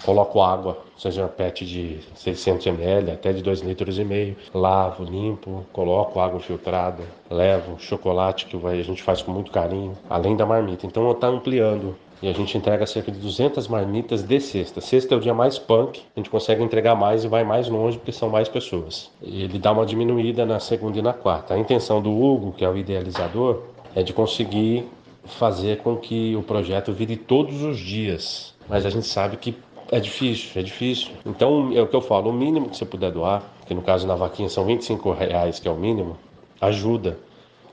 coloco 0.03 0.41
água, 0.41 0.77
seja 0.97 1.27
PET 1.27 1.65
de 1.65 1.99
600 2.15 2.65
ml 2.67 3.11
até 3.11 3.33
de 3.33 3.41
2 3.41 3.61
litros 3.61 3.97
e 3.99 4.03
meio, 4.03 4.35
lavo, 4.53 5.03
limpo, 5.03 5.65
coloco 5.73 6.19
água 6.19 6.39
filtrada, 6.39 7.03
levo 7.29 7.79
chocolate 7.79 8.45
que 8.45 8.57
a 8.65 8.83
gente 8.83 9.03
faz 9.03 9.21
com 9.21 9.31
muito 9.31 9.51
carinho, 9.51 9.97
além 10.09 10.35
da 10.35 10.45
marmita. 10.45 10.85
Então 10.85 11.09
está 11.11 11.27
ampliando 11.27 11.95
e 12.21 12.27
a 12.27 12.33
gente 12.33 12.57
entrega 12.57 12.85
cerca 12.85 13.11
de 13.11 13.19
200 13.19 13.67
marmitas 13.67 14.23
de 14.23 14.39
sexta. 14.41 14.81
Sexta 14.81 15.13
é 15.13 15.17
o 15.17 15.21
dia 15.21 15.33
mais 15.33 15.57
punk, 15.57 16.01
a 16.15 16.19
gente 16.19 16.29
consegue 16.29 16.61
entregar 16.61 16.95
mais 16.95 17.23
e 17.23 17.27
vai 17.27 17.43
mais 17.43 17.69
longe 17.69 17.97
porque 17.97 18.11
são 18.11 18.29
mais 18.29 18.49
pessoas. 18.49 19.09
E 19.21 19.43
ele 19.43 19.57
dá 19.57 19.71
uma 19.71 19.85
diminuída 19.85 20.45
na 20.45 20.59
segunda 20.59 20.97
e 20.99 21.01
na 21.01 21.13
quarta. 21.13 21.53
A 21.53 21.59
intenção 21.59 22.01
do 22.01 22.11
Hugo, 22.11 22.51
que 22.51 22.65
é 22.65 22.69
o 22.69 22.75
idealizador, 22.75 23.61
é 23.99 24.03
de 24.03 24.13
conseguir 24.13 24.87
fazer 25.25 25.79
com 25.79 25.97
que 25.97 26.35
o 26.35 26.41
projeto 26.41 26.93
vire 26.93 27.17
todos 27.17 27.61
os 27.61 27.77
dias. 27.77 28.53
Mas 28.67 28.85
a 28.85 28.89
gente 28.89 29.05
sabe 29.05 29.35
que 29.37 29.55
é 29.91 29.99
difícil, 29.99 30.49
é 30.55 30.63
difícil. 30.63 31.11
Então 31.25 31.71
é 31.73 31.81
o 31.81 31.87
que 31.87 31.95
eu 31.95 32.01
falo, 32.01 32.29
o 32.29 32.33
mínimo 32.33 32.69
que 32.69 32.77
você 32.77 32.85
puder 32.85 33.11
doar, 33.11 33.43
que 33.67 33.73
no 33.73 33.81
caso 33.81 34.07
na 34.07 34.15
vaquinha 34.15 34.47
são 34.47 34.65
25 34.65 35.11
reais, 35.11 35.59
que 35.59 35.67
é 35.67 35.71
o 35.71 35.75
mínimo, 35.75 36.17
ajuda. 36.61 37.17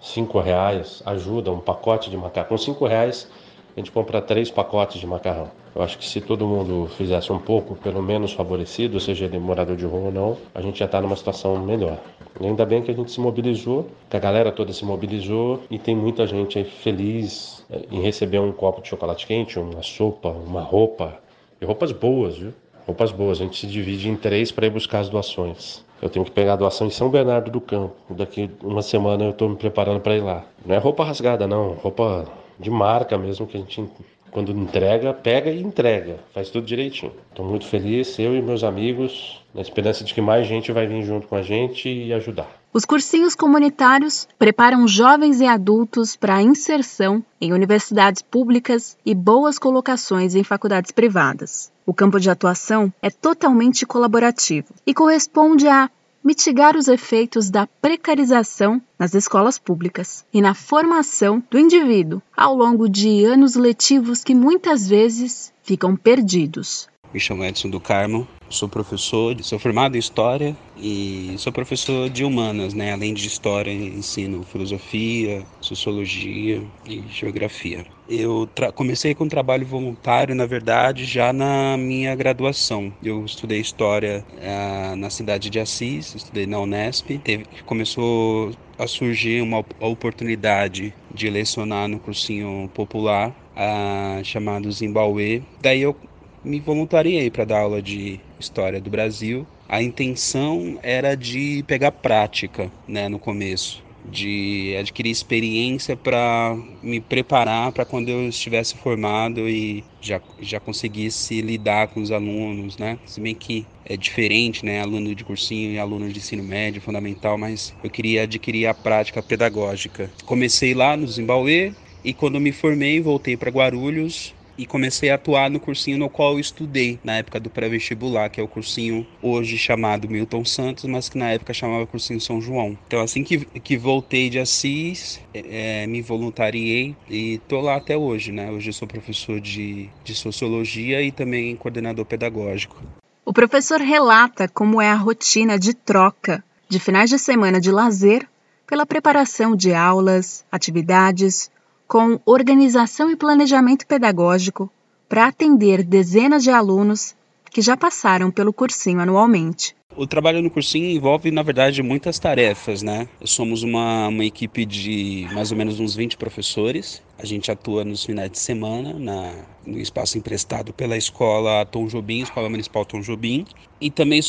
5 0.00 0.38
reais 0.40 1.02
ajuda 1.06 1.50
um 1.50 1.59
pacote 1.59 2.11
de 2.11 2.16
macarrão. 2.16 2.49
Com 2.49 2.59
5 2.59 2.87
reais 2.87 3.28
a 3.76 3.80
gente 3.80 3.92
compra 3.92 4.23
três 4.23 4.50
pacotes 4.50 4.99
de 4.99 5.06
macarrão. 5.06 5.50
Eu 5.75 5.83
acho 5.83 5.99
que 5.99 6.06
se 6.06 6.23
todo 6.23 6.47
mundo 6.47 6.88
fizesse 6.97 7.30
um 7.30 7.38
pouco, 7.38 7.75
pelo 7.76 8.02
menos 8.02 8.33
favorecido, 8.33 8.99
seja 8.99 9.26
ele 9.26 9.38
morador 9.38 9.76
de 9.76 9.85
rua 9.85 10.06
ou 10.06 10.12
não, 10.12 10.38
a 10.54 10.62
gente 10.62 10.78
já 10.78 10.87
está 10.87 10.99
numa 10.99 11.14
situação 11.14 11.59
melhor. 11.59 11.99
E 12.40 12.47
ainda 12.47 12.64
bem 12.64 12.80
que 12.80 12.90
a 12.90 12.95
gente 12.95 13.12
se 13.12 13.21
mobilizou, 13.21 13.87
que 14.09 14.16
a 14.16 14.21
galera 14.21 14.50
toda 14.50 14.73
se 14.73 14.83
mobilizou 14.83 15.62
e 15.71 15.78
tem 15.78 15.95
muita 15.95 16.26
gente 16.26 16.59
aí 16.59 16.64
feliz 16.64 17.62
eh, 17.71 17.83
em 17.90 18.00
receber 18.00 18.38
um 18.38 18.50
copo 18.50 18.80
de 18.80 18.88
chocolate 18.88 19.26
quente, 19.26 19.59
uma 19.59 19.83
sopa, 19.83 20.30
uma 20.30 20.62
roupa. 20.62 21.18
E 21.61 21.64
roupas 21.66 21.92
boas, 21.92 22.38
viu? 22.38 22.54
Roupas 22.87 23.12
boas. 23.12 23.42
A 23.42 23.45
gente 23.45 23.59
se 23.59 23.66
divide 23.66 24.09
em 24.09 24.16
três 24.16 24.50
para 24.50 24.66
ir 24.66 24.71
buscar 24.71 25.00
as 25.00 25.11
doações. 25.11 25.85
Eu 26.00 26.09
tenho 26.09 26.25
que 26.25 26.30
pegar 26.30 26.54
a 26.54 26.56
doação 26.56 26.87
em 26.87 26.90
São 26.90 27.11
Bernardo 27.11 27.50
do 27.50 27.61
Campo. 27.61 27.95
Daqui 28.09 28.50
uma 28.62 28.80
semana 28.80 29.25
eu 29.25 29.30
estou 29.30 29.50
me 29.50 29.56
preparando 29.56 30.00
para 30.00 30.16
ir 30.16 30.23
lá. 30.23 30.47
Não 30.64 30.75
é 30.75 30.78
roupa 30.78 31.04
rasgada, 31.04 31.47
não. 31.47 31.73
Roupa 31.75 32.26
de 32.59 32.71
marca 32.71 33.17
mesmo 33.19 33.47
que 33.47 33.57
a 33.57 33.61
gente 33.61 33.91
quando 34.37 34.53
entrega, 34.53 35.15
pega 35.15 35.51
e 35.51 35.63
entrega, 35.63 36.19
faz 36.35 36.51
tudo 36.51 36.67
direitinho. 36.67 37.13
Estou 37.31 37.47
muito 37.47 37.67
feliz, 37.67 38.19
eu 38.19 38.37
e 38.37 38.43
meus 38.43 38.63
amigos, 38.65 39.43
na 39.55 39.63
esperança 39.63 40.05
de 40.05 40.13
que 40.13 40.21
mais 40.21 40.47
gente 40.47 40.71
vai 40.73 40.87
vir 40.87 41.03
junto 41.03 41.27
com 41.27 41.37
a 41.37 41.41
gente 41.43 41.89
e 41.89 42.13
ajudar. 42.13 42.47
Os 42.71 42.85
cursinhos 42.85 43.35
comunitários 43.35 44.29
preparam 44.39 44.87
jovens 44.87 45.41
e 45.41 45.47
adultos 45.47 46.15
para 46.15 46.43
inserção 46.43 47.25
em 47.41 47.55
universidades 47.55 48.21
públicas 48.21 48.99
e 49.07 49.15
boas 49.15 49.59
colocações 49.59 50.35
em 50.35 50.45
faculdades 50.45 50.93
privadas. 50.93 51.73
O 51.87 51.95
campo 51.95 52.21
de 52.21 52.29
atuação 52.29 52.93
é 53.01 53.09
totalmente 53.09 53.87
colaborativo 53.87 54.75
e 54.87 54.93
corresponde 54.93 55.67
a 55.67 55.89
mitigar 56.26 56.76
os 56.76 56.88
efeitos 56.88 57.50
da 57.50 57.68
precarização 57.80 58.83
nas 58.99 59.14
escolas 59.14 59.61
públicas 59.61 60.25
e 60.35 60.42
na 60.42 60.54
formação 60.54 61.40
do 61.49 61.56
indivíduo 61.56 62.21
ao 62.37 62.52
longo 62.52 62.88
de 62.88 63.25
anos 63.25 63.54
letivos 63.54 64.25
que 64.25 64.35
muitas 64.35 64.88
vezes 64.88 65.52
ficam 65.62 65.95
perdidos. 65.95 66.88
Me 67.14 67.21
chamo 67.21 67.45
Edson 67.45 67.71
do 67.71 67.78
Carmo, 67.78 68.26
sou 68.50 68.68
professor, 68.68 69.40
sou 69.45 69.56
formado 69.61 69.95
em 69.95 70.00
História 70.00 70.56
e 70.76 71.37
sou 71.38 71.52
professor 71.52 72.11
de 72.11 72.25
Humanas, 72.25 72.75
né? 72.75 72.92
Além 72.92 73.14
de 73.14 73.25
História, 73.25 73.71
ensino 73.71 74.42
Filosofia, 74.42 75.47
Sociologia 75.61 76.61
e 76.85 77.04
Geografia. 77.09 77.87
Eu 78.09 78.49
comecei 78.75 79.15
com 79.15 79.27
trabalho 79.27 79.67
voluntário, 79.67 80.35
na 80.35 80.47
verdade, 80.47 81.05
já 81.05 81.33
na 81.33 81.77
minha 81.77 82.15
graduação. 82.15 82.93
Eu 83.03 83.25
estudei 83.25 83.61
História 83.61 84.25
uh, 84.35 84.95
na 84.95 85.11
cidade 85.11 85.51
de 85.51 85.59
Assis, 85.59 86.15
estudei 86.15 86.47
na 86.47 86.61
Unesp. 86.61 87.19
Teve, 87.19 87.47
começou 87.65 88.53
a 88.79 88.87
surgir 88.87 89.43
uma 89.43 89.65
oportunidade 89.81 90.95
de 91.13 91.29
lecionar 91.29 91.89
no 91.89 91.99
cursinho 91.99 92.71
popular 92.73 93.31
uh, 93.57 94.25
chamado 94.25 94.71
Zimbabwe. 94.71 95.43
Daí 95.61 95.83
eu 95.83 95.97
me 96.45 96.61
voluntariei 96.61 97.29
para 97.29 97.45
dar 97.45 97.61
aula 97.63 97.83
de 97.83 98.21
história 98.39 98.81
do 98.81 98.89
Brasil. 98.89 99.45
A 99.69 99.83
intenção 99.83 100.79
era 100.81 101.17
de 101.17 101.65
pegar 101.67 101.91
prática, 101.91 102.71
né, 102.87 103.09
no 103.09 103.19
começo, 103.19 103.83
de 104.11 104.77
adquirir 104.79 105.11
experiência 105.11 105.97
para 105.97 106.57
me 106.83 107.01
preparar 107.01 107.73
para 107.73 107.85
quando 107.85 108.09
eu 108.09 108.29
estivesse 108.29 108.77
formado 108.77 109.49
e 109.49 109.85
já, 110.01 110.21
já 110.41 110.61
conseguisse 110.61 111.41
lidar 111.41 111.89
com 111.89 112.01
os 112.01 112.11
alunos, 112.13 112.77
né? 112.77 112.99
Se 113.05 113.21
bem 113.21 113.35
que 113.35 113.67
é 113.85 113.97
diferente, 113.97 114.65
né? 114.65 114.81
Aluno 114.81 115.15
de 115.15 115.25
cursinho 115.25 115.73
e 115.73 115.79
aluno 115.79 116.09
de 116.11 116.19
ensino 116.19 116.43
médio, 116.43 116.81
fundamental, 116.81 117.37
mas 117.37 117.75
eu 117.83 117.91
queria 117.91 118.23
adquirir 118.23 118.67
a 118.67 118.75
prática 118.75 119.23
pedagógica. 119.23 120.11
Comecei 120.25 120.75
lá 120.75 120.97
no 120.97 121.07
Zimbabwe 121.07 121.75
e 122.05 122.15
quando 122.15 122.41
me 122.41 122.53
formei, 122.53 123.01
voltei 123.01 123.37
para 123.37 123.51
Guarulhos 123.51 124.35
e 124.59 124.67
comecei 124.67 125.11
a 125.11 125.15
atuar 125.15 125.51
no 125.51 125.61
cursinho 125.61 125.99
no 125.99 126.09
qual 126.09 126.35
eu 126.35 126.41
estudei 126.41 126.99
na 127.03 127.17
época 127.17 127.39
do 127.41 127.51
pré-vestibular, 127.51 128.31
que 128.31 128.41
é 128.41 128.43
o 128.43 128.49
cursinho 128.49 129.07
hoje 129.23 129.59
chamado 129.59 130.09
Milton 130.09 130.45
Santos, 130.45 130.85
mas 130.85 131.09
que 131.09 131.19
na 131.19 131.31
época 131.31 131.53
chamava 131.53 131.87
cursinho 131.87 132.21
São 132.21 132.41
João. 132.41 132.77
Então 132.87 133.01
assim 133.01 133.23
que, 133.23 133.39
que 133.61 133.77
voltei 133.77 134.31
de 134.31 134.39
Assis, 134.39 135.21
é, 135.35 135.83
é 135.83 135.87
me 135.87 136.03
voluntariei 136.03 136.97
e 137.09 137.39
tô 137.49 137.61
lá 137.61 137.77
até 137.77 137.97
hoje, 137.97 138.33
né? 138.33 138.51
Hoje 138.51 138.71
eu 138.71 138.75
sou 138.75 138.89
professor 138.89 139.41
de, 139.41 139.89
de 140.05 140.15
sociologia 140.15 141.03
e 141.03 141.11
também 141.11 141.57
coordenador 141.57 142.05
pedagógico. 142.05 142.83
O 143.25 143.33
professor 143.33 143.81
relata 143.81 144.49
como 144.49 144.81
é 144.81 144.89
a 144.89 144.95
rotina 144.95 145.59
de 145.59 145.75
troca 145.75 146.45
de 146.69 146.79
finais 146.79 147.11
de 147.11 147.19
semana 147.19 147.61
de 147.61 147.71
lazer 147.71 148.27
pela 148.67 148.85
preparação 148.85 149.55
de 149.55 149.73
aulas, 149.73 150.45
atividades, 150.51 151.51
com 151.87 152.19
organização 152.25 153.11
e 153.11 153.16
planejamento 153.16 153.87
pedagógico 153.87 154.71
para 155.09 155.26
atender 155.26 155.85
dezenas 155.85 156.43
de 156.43 156.50
alunos 156.50 157.14
que 157.50 157.62
já 157.62 157.76
passaram 157.76 158.31
pelo 158.31 158.52
cursinho 158.52 159.00
anualmente. 159.00 159.75
O 159.97 160.07
trabalho 160.07 160.43
no 160.43 160.50
cursinho 160.50 160.91
envolve, 160.91 161.31
na 161.31 161.43
verdade, 161.43 161.83
muitas 161.83 162.19
tarefas, 162.19 162.83
né? 162.83 163.09
Somos 163.25 163.62
uma, 163.62 164.09
uma 164.09 164.25
equipe 164.26 164.67
de 164.67 165.26
mais 165.33 165.50
ou 165.50 165.57
menos 165.57 165.81
uns 165.81 165.97
20 165.97 166.19
professores. 166.19 167.03
A 167.19 167.25
gente 167.25 167.50
atua 167.50 167.83
nos 167.83 168.05
finais 168.05 168.31
de 168.31 168.38
semana 168.38 168.93
na, 168.99 169.33
no 169.67 169.81
espaço 169.81 170.19
emprestado 170.19 170.71
pela 170.75 170.99
escola 170.99 171.65
Tom 171.65 171.87
Jobim, 171.87 172.21
Escola 172.21 172.50
Municipal 172.50 172.85
Tom 172.85 173.00
Jobim. 173.00 173.47
E 173.81 173.91
também 173.91 174.21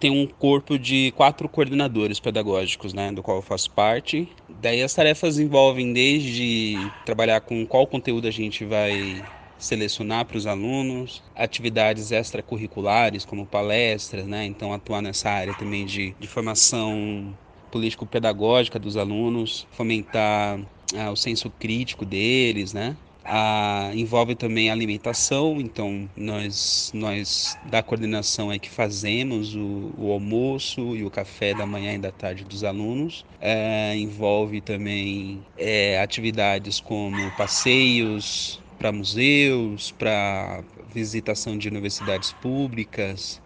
tem 0.00 0.10
um 0.10 0.26
corpo 0.26 0.76
de 0.76 1.12
quatro 1.16 1.48
coordenadores 1.48 2.18
pedagógicos, 2.18 2.92
né? 2.92 3.12
Do 3.12 3.22
qual 3.22 3.36
eu 3.36 3.42
faço 3.42 3.70
parte. 3.70 4.28
Daí 4.60 4.82
as 4.82 4.92
tarefas 4.92 5.38
envolvem 5.38 5.92
desde 5.92 6.90
trabalhar 7.04 7.40
com 7.40 7.64
qual 7.64 7.86
conteúdo 7.86 8.26
a 8.26 8.32
gente 8.32 8.64
vai 8.64 9.22
selecionar 9.64 10.24
para 10.24 10.36
os 10.36 10.46
alunos, 10.46 11.22
atividades 11.34 12.12
extracurriculares 12.12 13.24
como 13.24 13.46
palestras, 13.46 14.26
né? 14.26 14.44
Então 14.44 14.72
atuar 14.72 15.02
nessa 15.02 15.30
área 15.30 15.54
também 15.54 15.84
de, 15.86 16.14
de 16.18 16.28
formação 16.28 17.34
político-pedagógica 17.70 18.78
dos 18.78 18.96
alunos, 18.96 19.66
fomentar 19.72 20.60
ah, 20.96 21.10
o 21.10 21.16
senso 21.16 21.50
crítico 21.50 22.04
deles, 22.04 22.72
né? 22.72 22.96
Ah, 23.26 23.90
envolve 23.94 24.34
também 24.34 24.70
alimentação, 24.70 25.58
então 25.58 26.08
nós, 26.14 26.90
nós 26.92 27.56
da 27.64 27.82
coordenação 27.82 28.52
é 28.52 28.58
que 28.58 28.68
fazemos 28.68 29.56
o, 29.56 29.94
o 29.96 30.12
almoço 30.12 30.94
e 30.94 31.02
o 31.02 31.10
café 31.10 31.54
da 31.54 31.64
manhã 31.64 31.94
e 31.94 31.98
da 31.98 32.12
tarde 32.12 32.44
dos 32.44 32.62
alunos. 32.62 33.24
É, 33.40 33.96
envolve 33.96 34.60
também 34.60 35.42
é, 35.56 35.98
atividades 36.00 36.80
como 36.80 37.30
passeios, 37.32 38.62
para 38.78 38.92
museus, 38.92 39.92
para 39.92 40.64
visitação 40.86 41.56
de 41.58 41.68
universidades 41.68 42.32
públicas, 42.32 43.42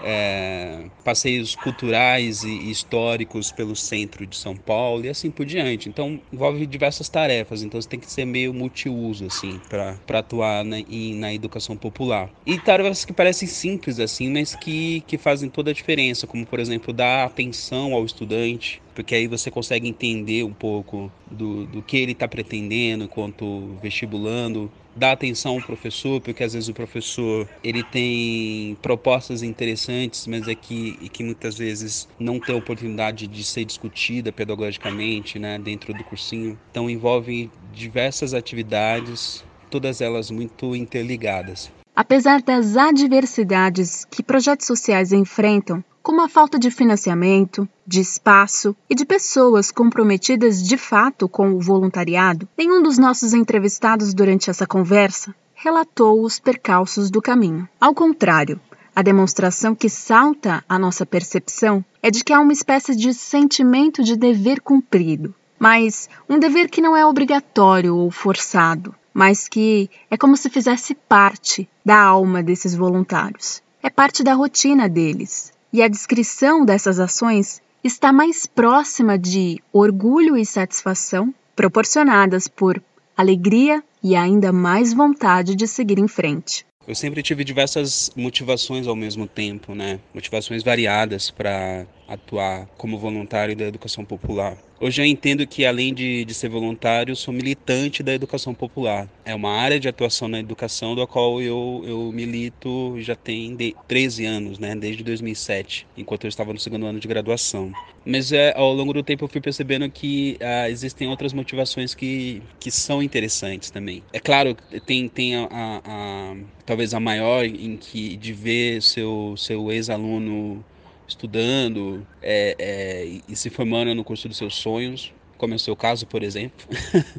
é, 0.00 0.84
passeios 1.04 1.54
culturais 1.54 2.44
e 2.44 2.70
históricos 2.70 3.50
pelo 3.50 3.74
centro 3.74 4.26
de 4.26 4.36
São 4.36 4.56
Paulo 4.56 5.04
e 5.04 5.08
assim 5.08 5.30
por 5.30 5.46
diante. 5.46 5.88
Então 5.88 6.20
envolve 6.32 6.66
diversas 6.66 7.08
tarefas, 7.08 7.62
então 7.62 7.80
você 7.80 7.88
tem 7.88 8.00
que 8.00 8.10
ser 8.10 8.24
meio 8.24 8.52
multiuso 8.52 9.26
assim 9.26 9.60
para 9.68 10.18
atuar 10.18 10.64
na, 10.64 10.76
na 11.14 11.34
educação 11.34 11.76
popular. 11.76 12.30
E 12.44 12.58
tarefas 12.58 13.04
que 13.04 13.12
parecem 13.12 13.48
simples 13.48 13.98
assim, 13.98 14.30
mas 14.30 14.54
que, 14.54 15.02
que 15.06 15.18
fazem 15.18 15.48
toda 15.48 15.70
a 15.70 15.74
diferença, 15.74 16.26
como 16.26 16.46
por 16.46 16.60
exemplo 16.60 16.92
dar 16.92 17.24
atenção 17.24 17.94
ao 17.94 18.04
estudante, 18.04 18.82
porque 18.94 19.14
aí 19.14 19.26
você 19.26 19.50
consegue 19.50 19.88
entender 19.88 20.42
um 20.42 20.52
pouco 20.52 21.12
do, 21.30 21.66
do 21.66 21.82
que 21.82 21.96
ele 21.96 22.12
está 22.12 22.26
pretendendo 22.26 23.04
enquanto 23.04 23.76
vestibulando, 23.82 24.70
dar 24.96 25.12
atenção 25.12 25.54
ao 25.54 25.62
professor, 25.62 26.20
porque 26.20 26.42
às 26.42 26.54
vezes 26.54 26.68
o 26.68 26.74
professor 26.74 27.48
ele 27.62 27.84
tem 27.84 28.76
propostas 28.82 29.42
interessantes, 29.42 30.26
mas 30.26 30.48
é 30.48 30.54
que, 30.54 30.96
e 31.00 31.08
que 31.08 31.22
muitas 31.22 31.56
vezes 31.58 32.08
não 32.18 32.40
tem 32.40 32.54
oportunidade 32.54 33.26
de 33.28 33.44
ser 33.44 33.64
discutida 33.64 34.32
pedagogicamente 34.32 35.38
né, 35.38 35.58
dentro 35.58 35.92
do 35.92 36.02
cursinho. 36.04 36.58
Então 36.70 36.88
envolve 36.88 37.52
diversas 37.72 38.32
atividades, 38.34 39.44
todas 39.70 40.00
elas 40.00 40.30
muito 40.30 40.74
interligadas. 40.74 41.75
Apesar 41.96 42.42
das 42.42 42.76
adversidades 42.76 44.04
que 44.04 44.22
projetos 44.22 44.66
sociais 44.66 45.12
enfrentam, 45.12 45.82
como 46.02 46.20
a 46.20 46.28
falta 46.28 46.58
de 46.58 46.70
financiamento, 46.70 47.66
de 47.86 48.00
espaço 48.00 48.76
e 48.88 48.94
de 48.94 49.06
pessoas 49.06 49.72
comprometidas 49.72 50.62
de 50.62 50.76
fato 50.76 51.26
com 51.26 51.54
o 51.54 51.58
voluntariado, 51.58 52.46
nenhum 52.56 52.82
dos 52.82 52.98
nossos 52.98 53.32
entrevistados 53.32 54.12
durante 54.12 54.50
essa 54.50 54.66
conversa 54.66 55.34
relatou 55.54 56.22
os 56.22 56.38
percalços 56.38 57.10
do 57.10 57.22
caminho. 57.22 57.66
Ao 57.80 57.94
contrário, 57.94 58.60
a 58.94 59.00
demonstração 59.00 59.74
que 59.74 59.88
salta 59.88 60.62
à 60.68 60.78
nossa 60.78 61.06
percepção 61.06 61.82
é 62.02 62.10
de 62.10 62.22
que 62.22 62.34
há 62.34 62.40
uma 62.40 62.52
espécie 62.52 62.94
de 62.94 63.14
sentimento 63.14 64.04
de 64.04 64.16
dever 64.16 64.60
cumprido, 64.60 65.34
mas 65.58 66.10
um 66.28 66.38
dever 66.38 66.68
que 66.68 66.82
não 66.82 66.94
é 66.94 67.06
obrigatório 67.06 67.96
ou 67.96 68.10
forçado, 68.10 68.94
mas 69.16 69.48
que 69.48 69.88
é 70.10 70.16
como 70.18 70.36
se 70.36 70.50
fizesse 70.50 70.94
parte 70.94 71.66
da 71.82 71.98
alma 71.98 72.42
desses 72.42 72.74
voluntários. 72.74 73.62
É 73.82 73.88
parte 73.88 74.22
da 74.22 74.34
rotina 74.34 74.90
deles, 74.90 75.54
E 75.72 75.82
a 75.82 75.88
descrição 75.88 76.64
dessas 76.64 77.00
ações 77.00 77.62
está 77.82 78.12
mais 78.12 78.46
próxima 78.46 79.18
de 79.18 79.58
orgulho 79.72 80.36
e 80.36 80.44
satisfação 80.44 81.34
proporcionadas 81.54 82.46
por 82.46 82.82
alegria 83.16 83.82
e 84.02 84.14
ainda 84.14 84.52
mais 84.52 84.92
vontade 84.92 85.54
de 85.54 85.66
seguir 85.66 85.98
em 85.98 86.08
frente. 86.08 86.66
Eu 86.86 86.94
sempre 86.94 87.22
tive 87.22 87.42
diversas 87.42 88.10
motivações 88.14 88.86
ao 88.86 88.94
mesmo 88.94 89.26
tempo, 89.26 89.74
né? 89.74 89.98
Motivações 90.14 90.62
variadas 90.62 91.30
para 91.30 91.86
atuar 92.06 92.66
como 92.76 92.98
voluntário 92.98 93.56
da 93.56 93.64
educação 93.64 94.04
popular. 94.04 94.56
Hoje 94.78 95.00
eu 95.00 95.06
entendo 95.06 95.46
que, 95.46 95.64
além 95.64 95.94
de, 95.94 96.24
de 96.26 96.34
ser 96.34 96.50
voluntário, 96.50 97.16
sou 97.16 97.32
militante 97.32 98.02
da 98.02 98.12
educação 98.12 98.52
popular. 98.52 99.08
É 99.24 99.34
uma 99.34 99.50
área 99.50 99.80
de 99.80 99.88
atuação 99.88 100.28
na 100.28 100.38
educação 100.38 100.94
da 100.94 101.06
qual 101.06 101.40
eu, 101.40 101.82
eu 101.86 102.12
milito 102.12 102.94
já 103.00 103.16
tem 103.16 103.56
de 103.56 103.74
13 103.88 104.26
anos, 104.26 104.58
né? 104.58 104.76
desde 104.76 105.02
2007, 105.02 105.86
enquanto 105.96 106.24
eu 106.24 106.28
estava 106.28 106.52
no 106.52 106.58
segundo 106.58 106.84
ano 106.84 107.00
de 107.00 107.08
graduação. 107.08 107.72
Mas 108.04 108.32
é, 108.32 108.52
ao 108.54 108.72
longo 108.74 108.92
do 108.92 109.02
tempo 109.02 109.24
eu 109.24 109.28
fui 109.28 109.40
percebendo 109.40 109.88
que 109.90 110.36
ah, 110.40 110.68
existem 110.68 111.08
outras 111.08 111.32
motivações 111.32 111.94
que, 111.94 112.42
que 112.60 112.70
são 112.70 113.02
interessantes 113.02 113.70
também. 113.70 114.02
É 114.12 114.20
claro, 114.20 114.54
tem, 114.84 115.08
tem 115.08 115.36
a, 115.36 115.48
a, 115.50 115.80
a 115.84 116.36
talvez 116.66 116.92
a 116.92 117.00
maior 117.00 117.46
em 117.46 117.78
que 117.78 118.16
de 118.16 118.32
ver 118.34 118.82
seu, 118.82 119.34
seu 119.38 119.72
ex-aluno 119.72 120.62
estudando 121.06 122.06
é, 122.22 122.56
é, 122.58 123.20
e 123.28 123.36
se 123.36 123.50
formando 123.50 123.94
no 123.94 124.04
curso 124.04 124.28
dos 124.28 124.36
seus 124.36 124.54
sonhos, 124.54 125.12
como 125.38 125.52
é 125.52 125.56
o 125.56 125.60
seu 125.60 125.76
caso, 125.76 126.06
por 126.06 126.22
exemplo. 126.22 126.66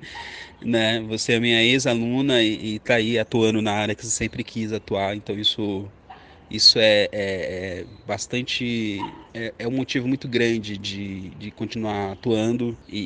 né? 0.62 1.01
Você 1.08 1.34
é 1.34 1.39
minha 1.39 1.63
ex-aluna 1.63 2.41
e 2.41 2.75
está 2.75 2.96
aí 2.96 3.17
atuando 3.17 3.62
na 3.62 3.74
área 3.74 3.96
que 3.96 4.06
você 4.06 4.12
sempre 4.12 4.44
quis 4.44 4.72
atuar, 4.74 5.15
então 5.15 5.38
isso 5.38 5.88
isso 6.50 6.79
é, 6.79 7.10
é, 7.12 7.12
é 7.12 7.86
bastante 8.08 9.00
é, 9.34 9.53
é, 9.60 9.67
um 9.67 9.72
motivo 9.72 10.08
muito 10.08 10.29
grande 10.29 10.77
de, 10.77 11.29
de 11.32 11.51
continuar 11.51 12.13
atuando 12.13 12.77
e, 12.88 13.00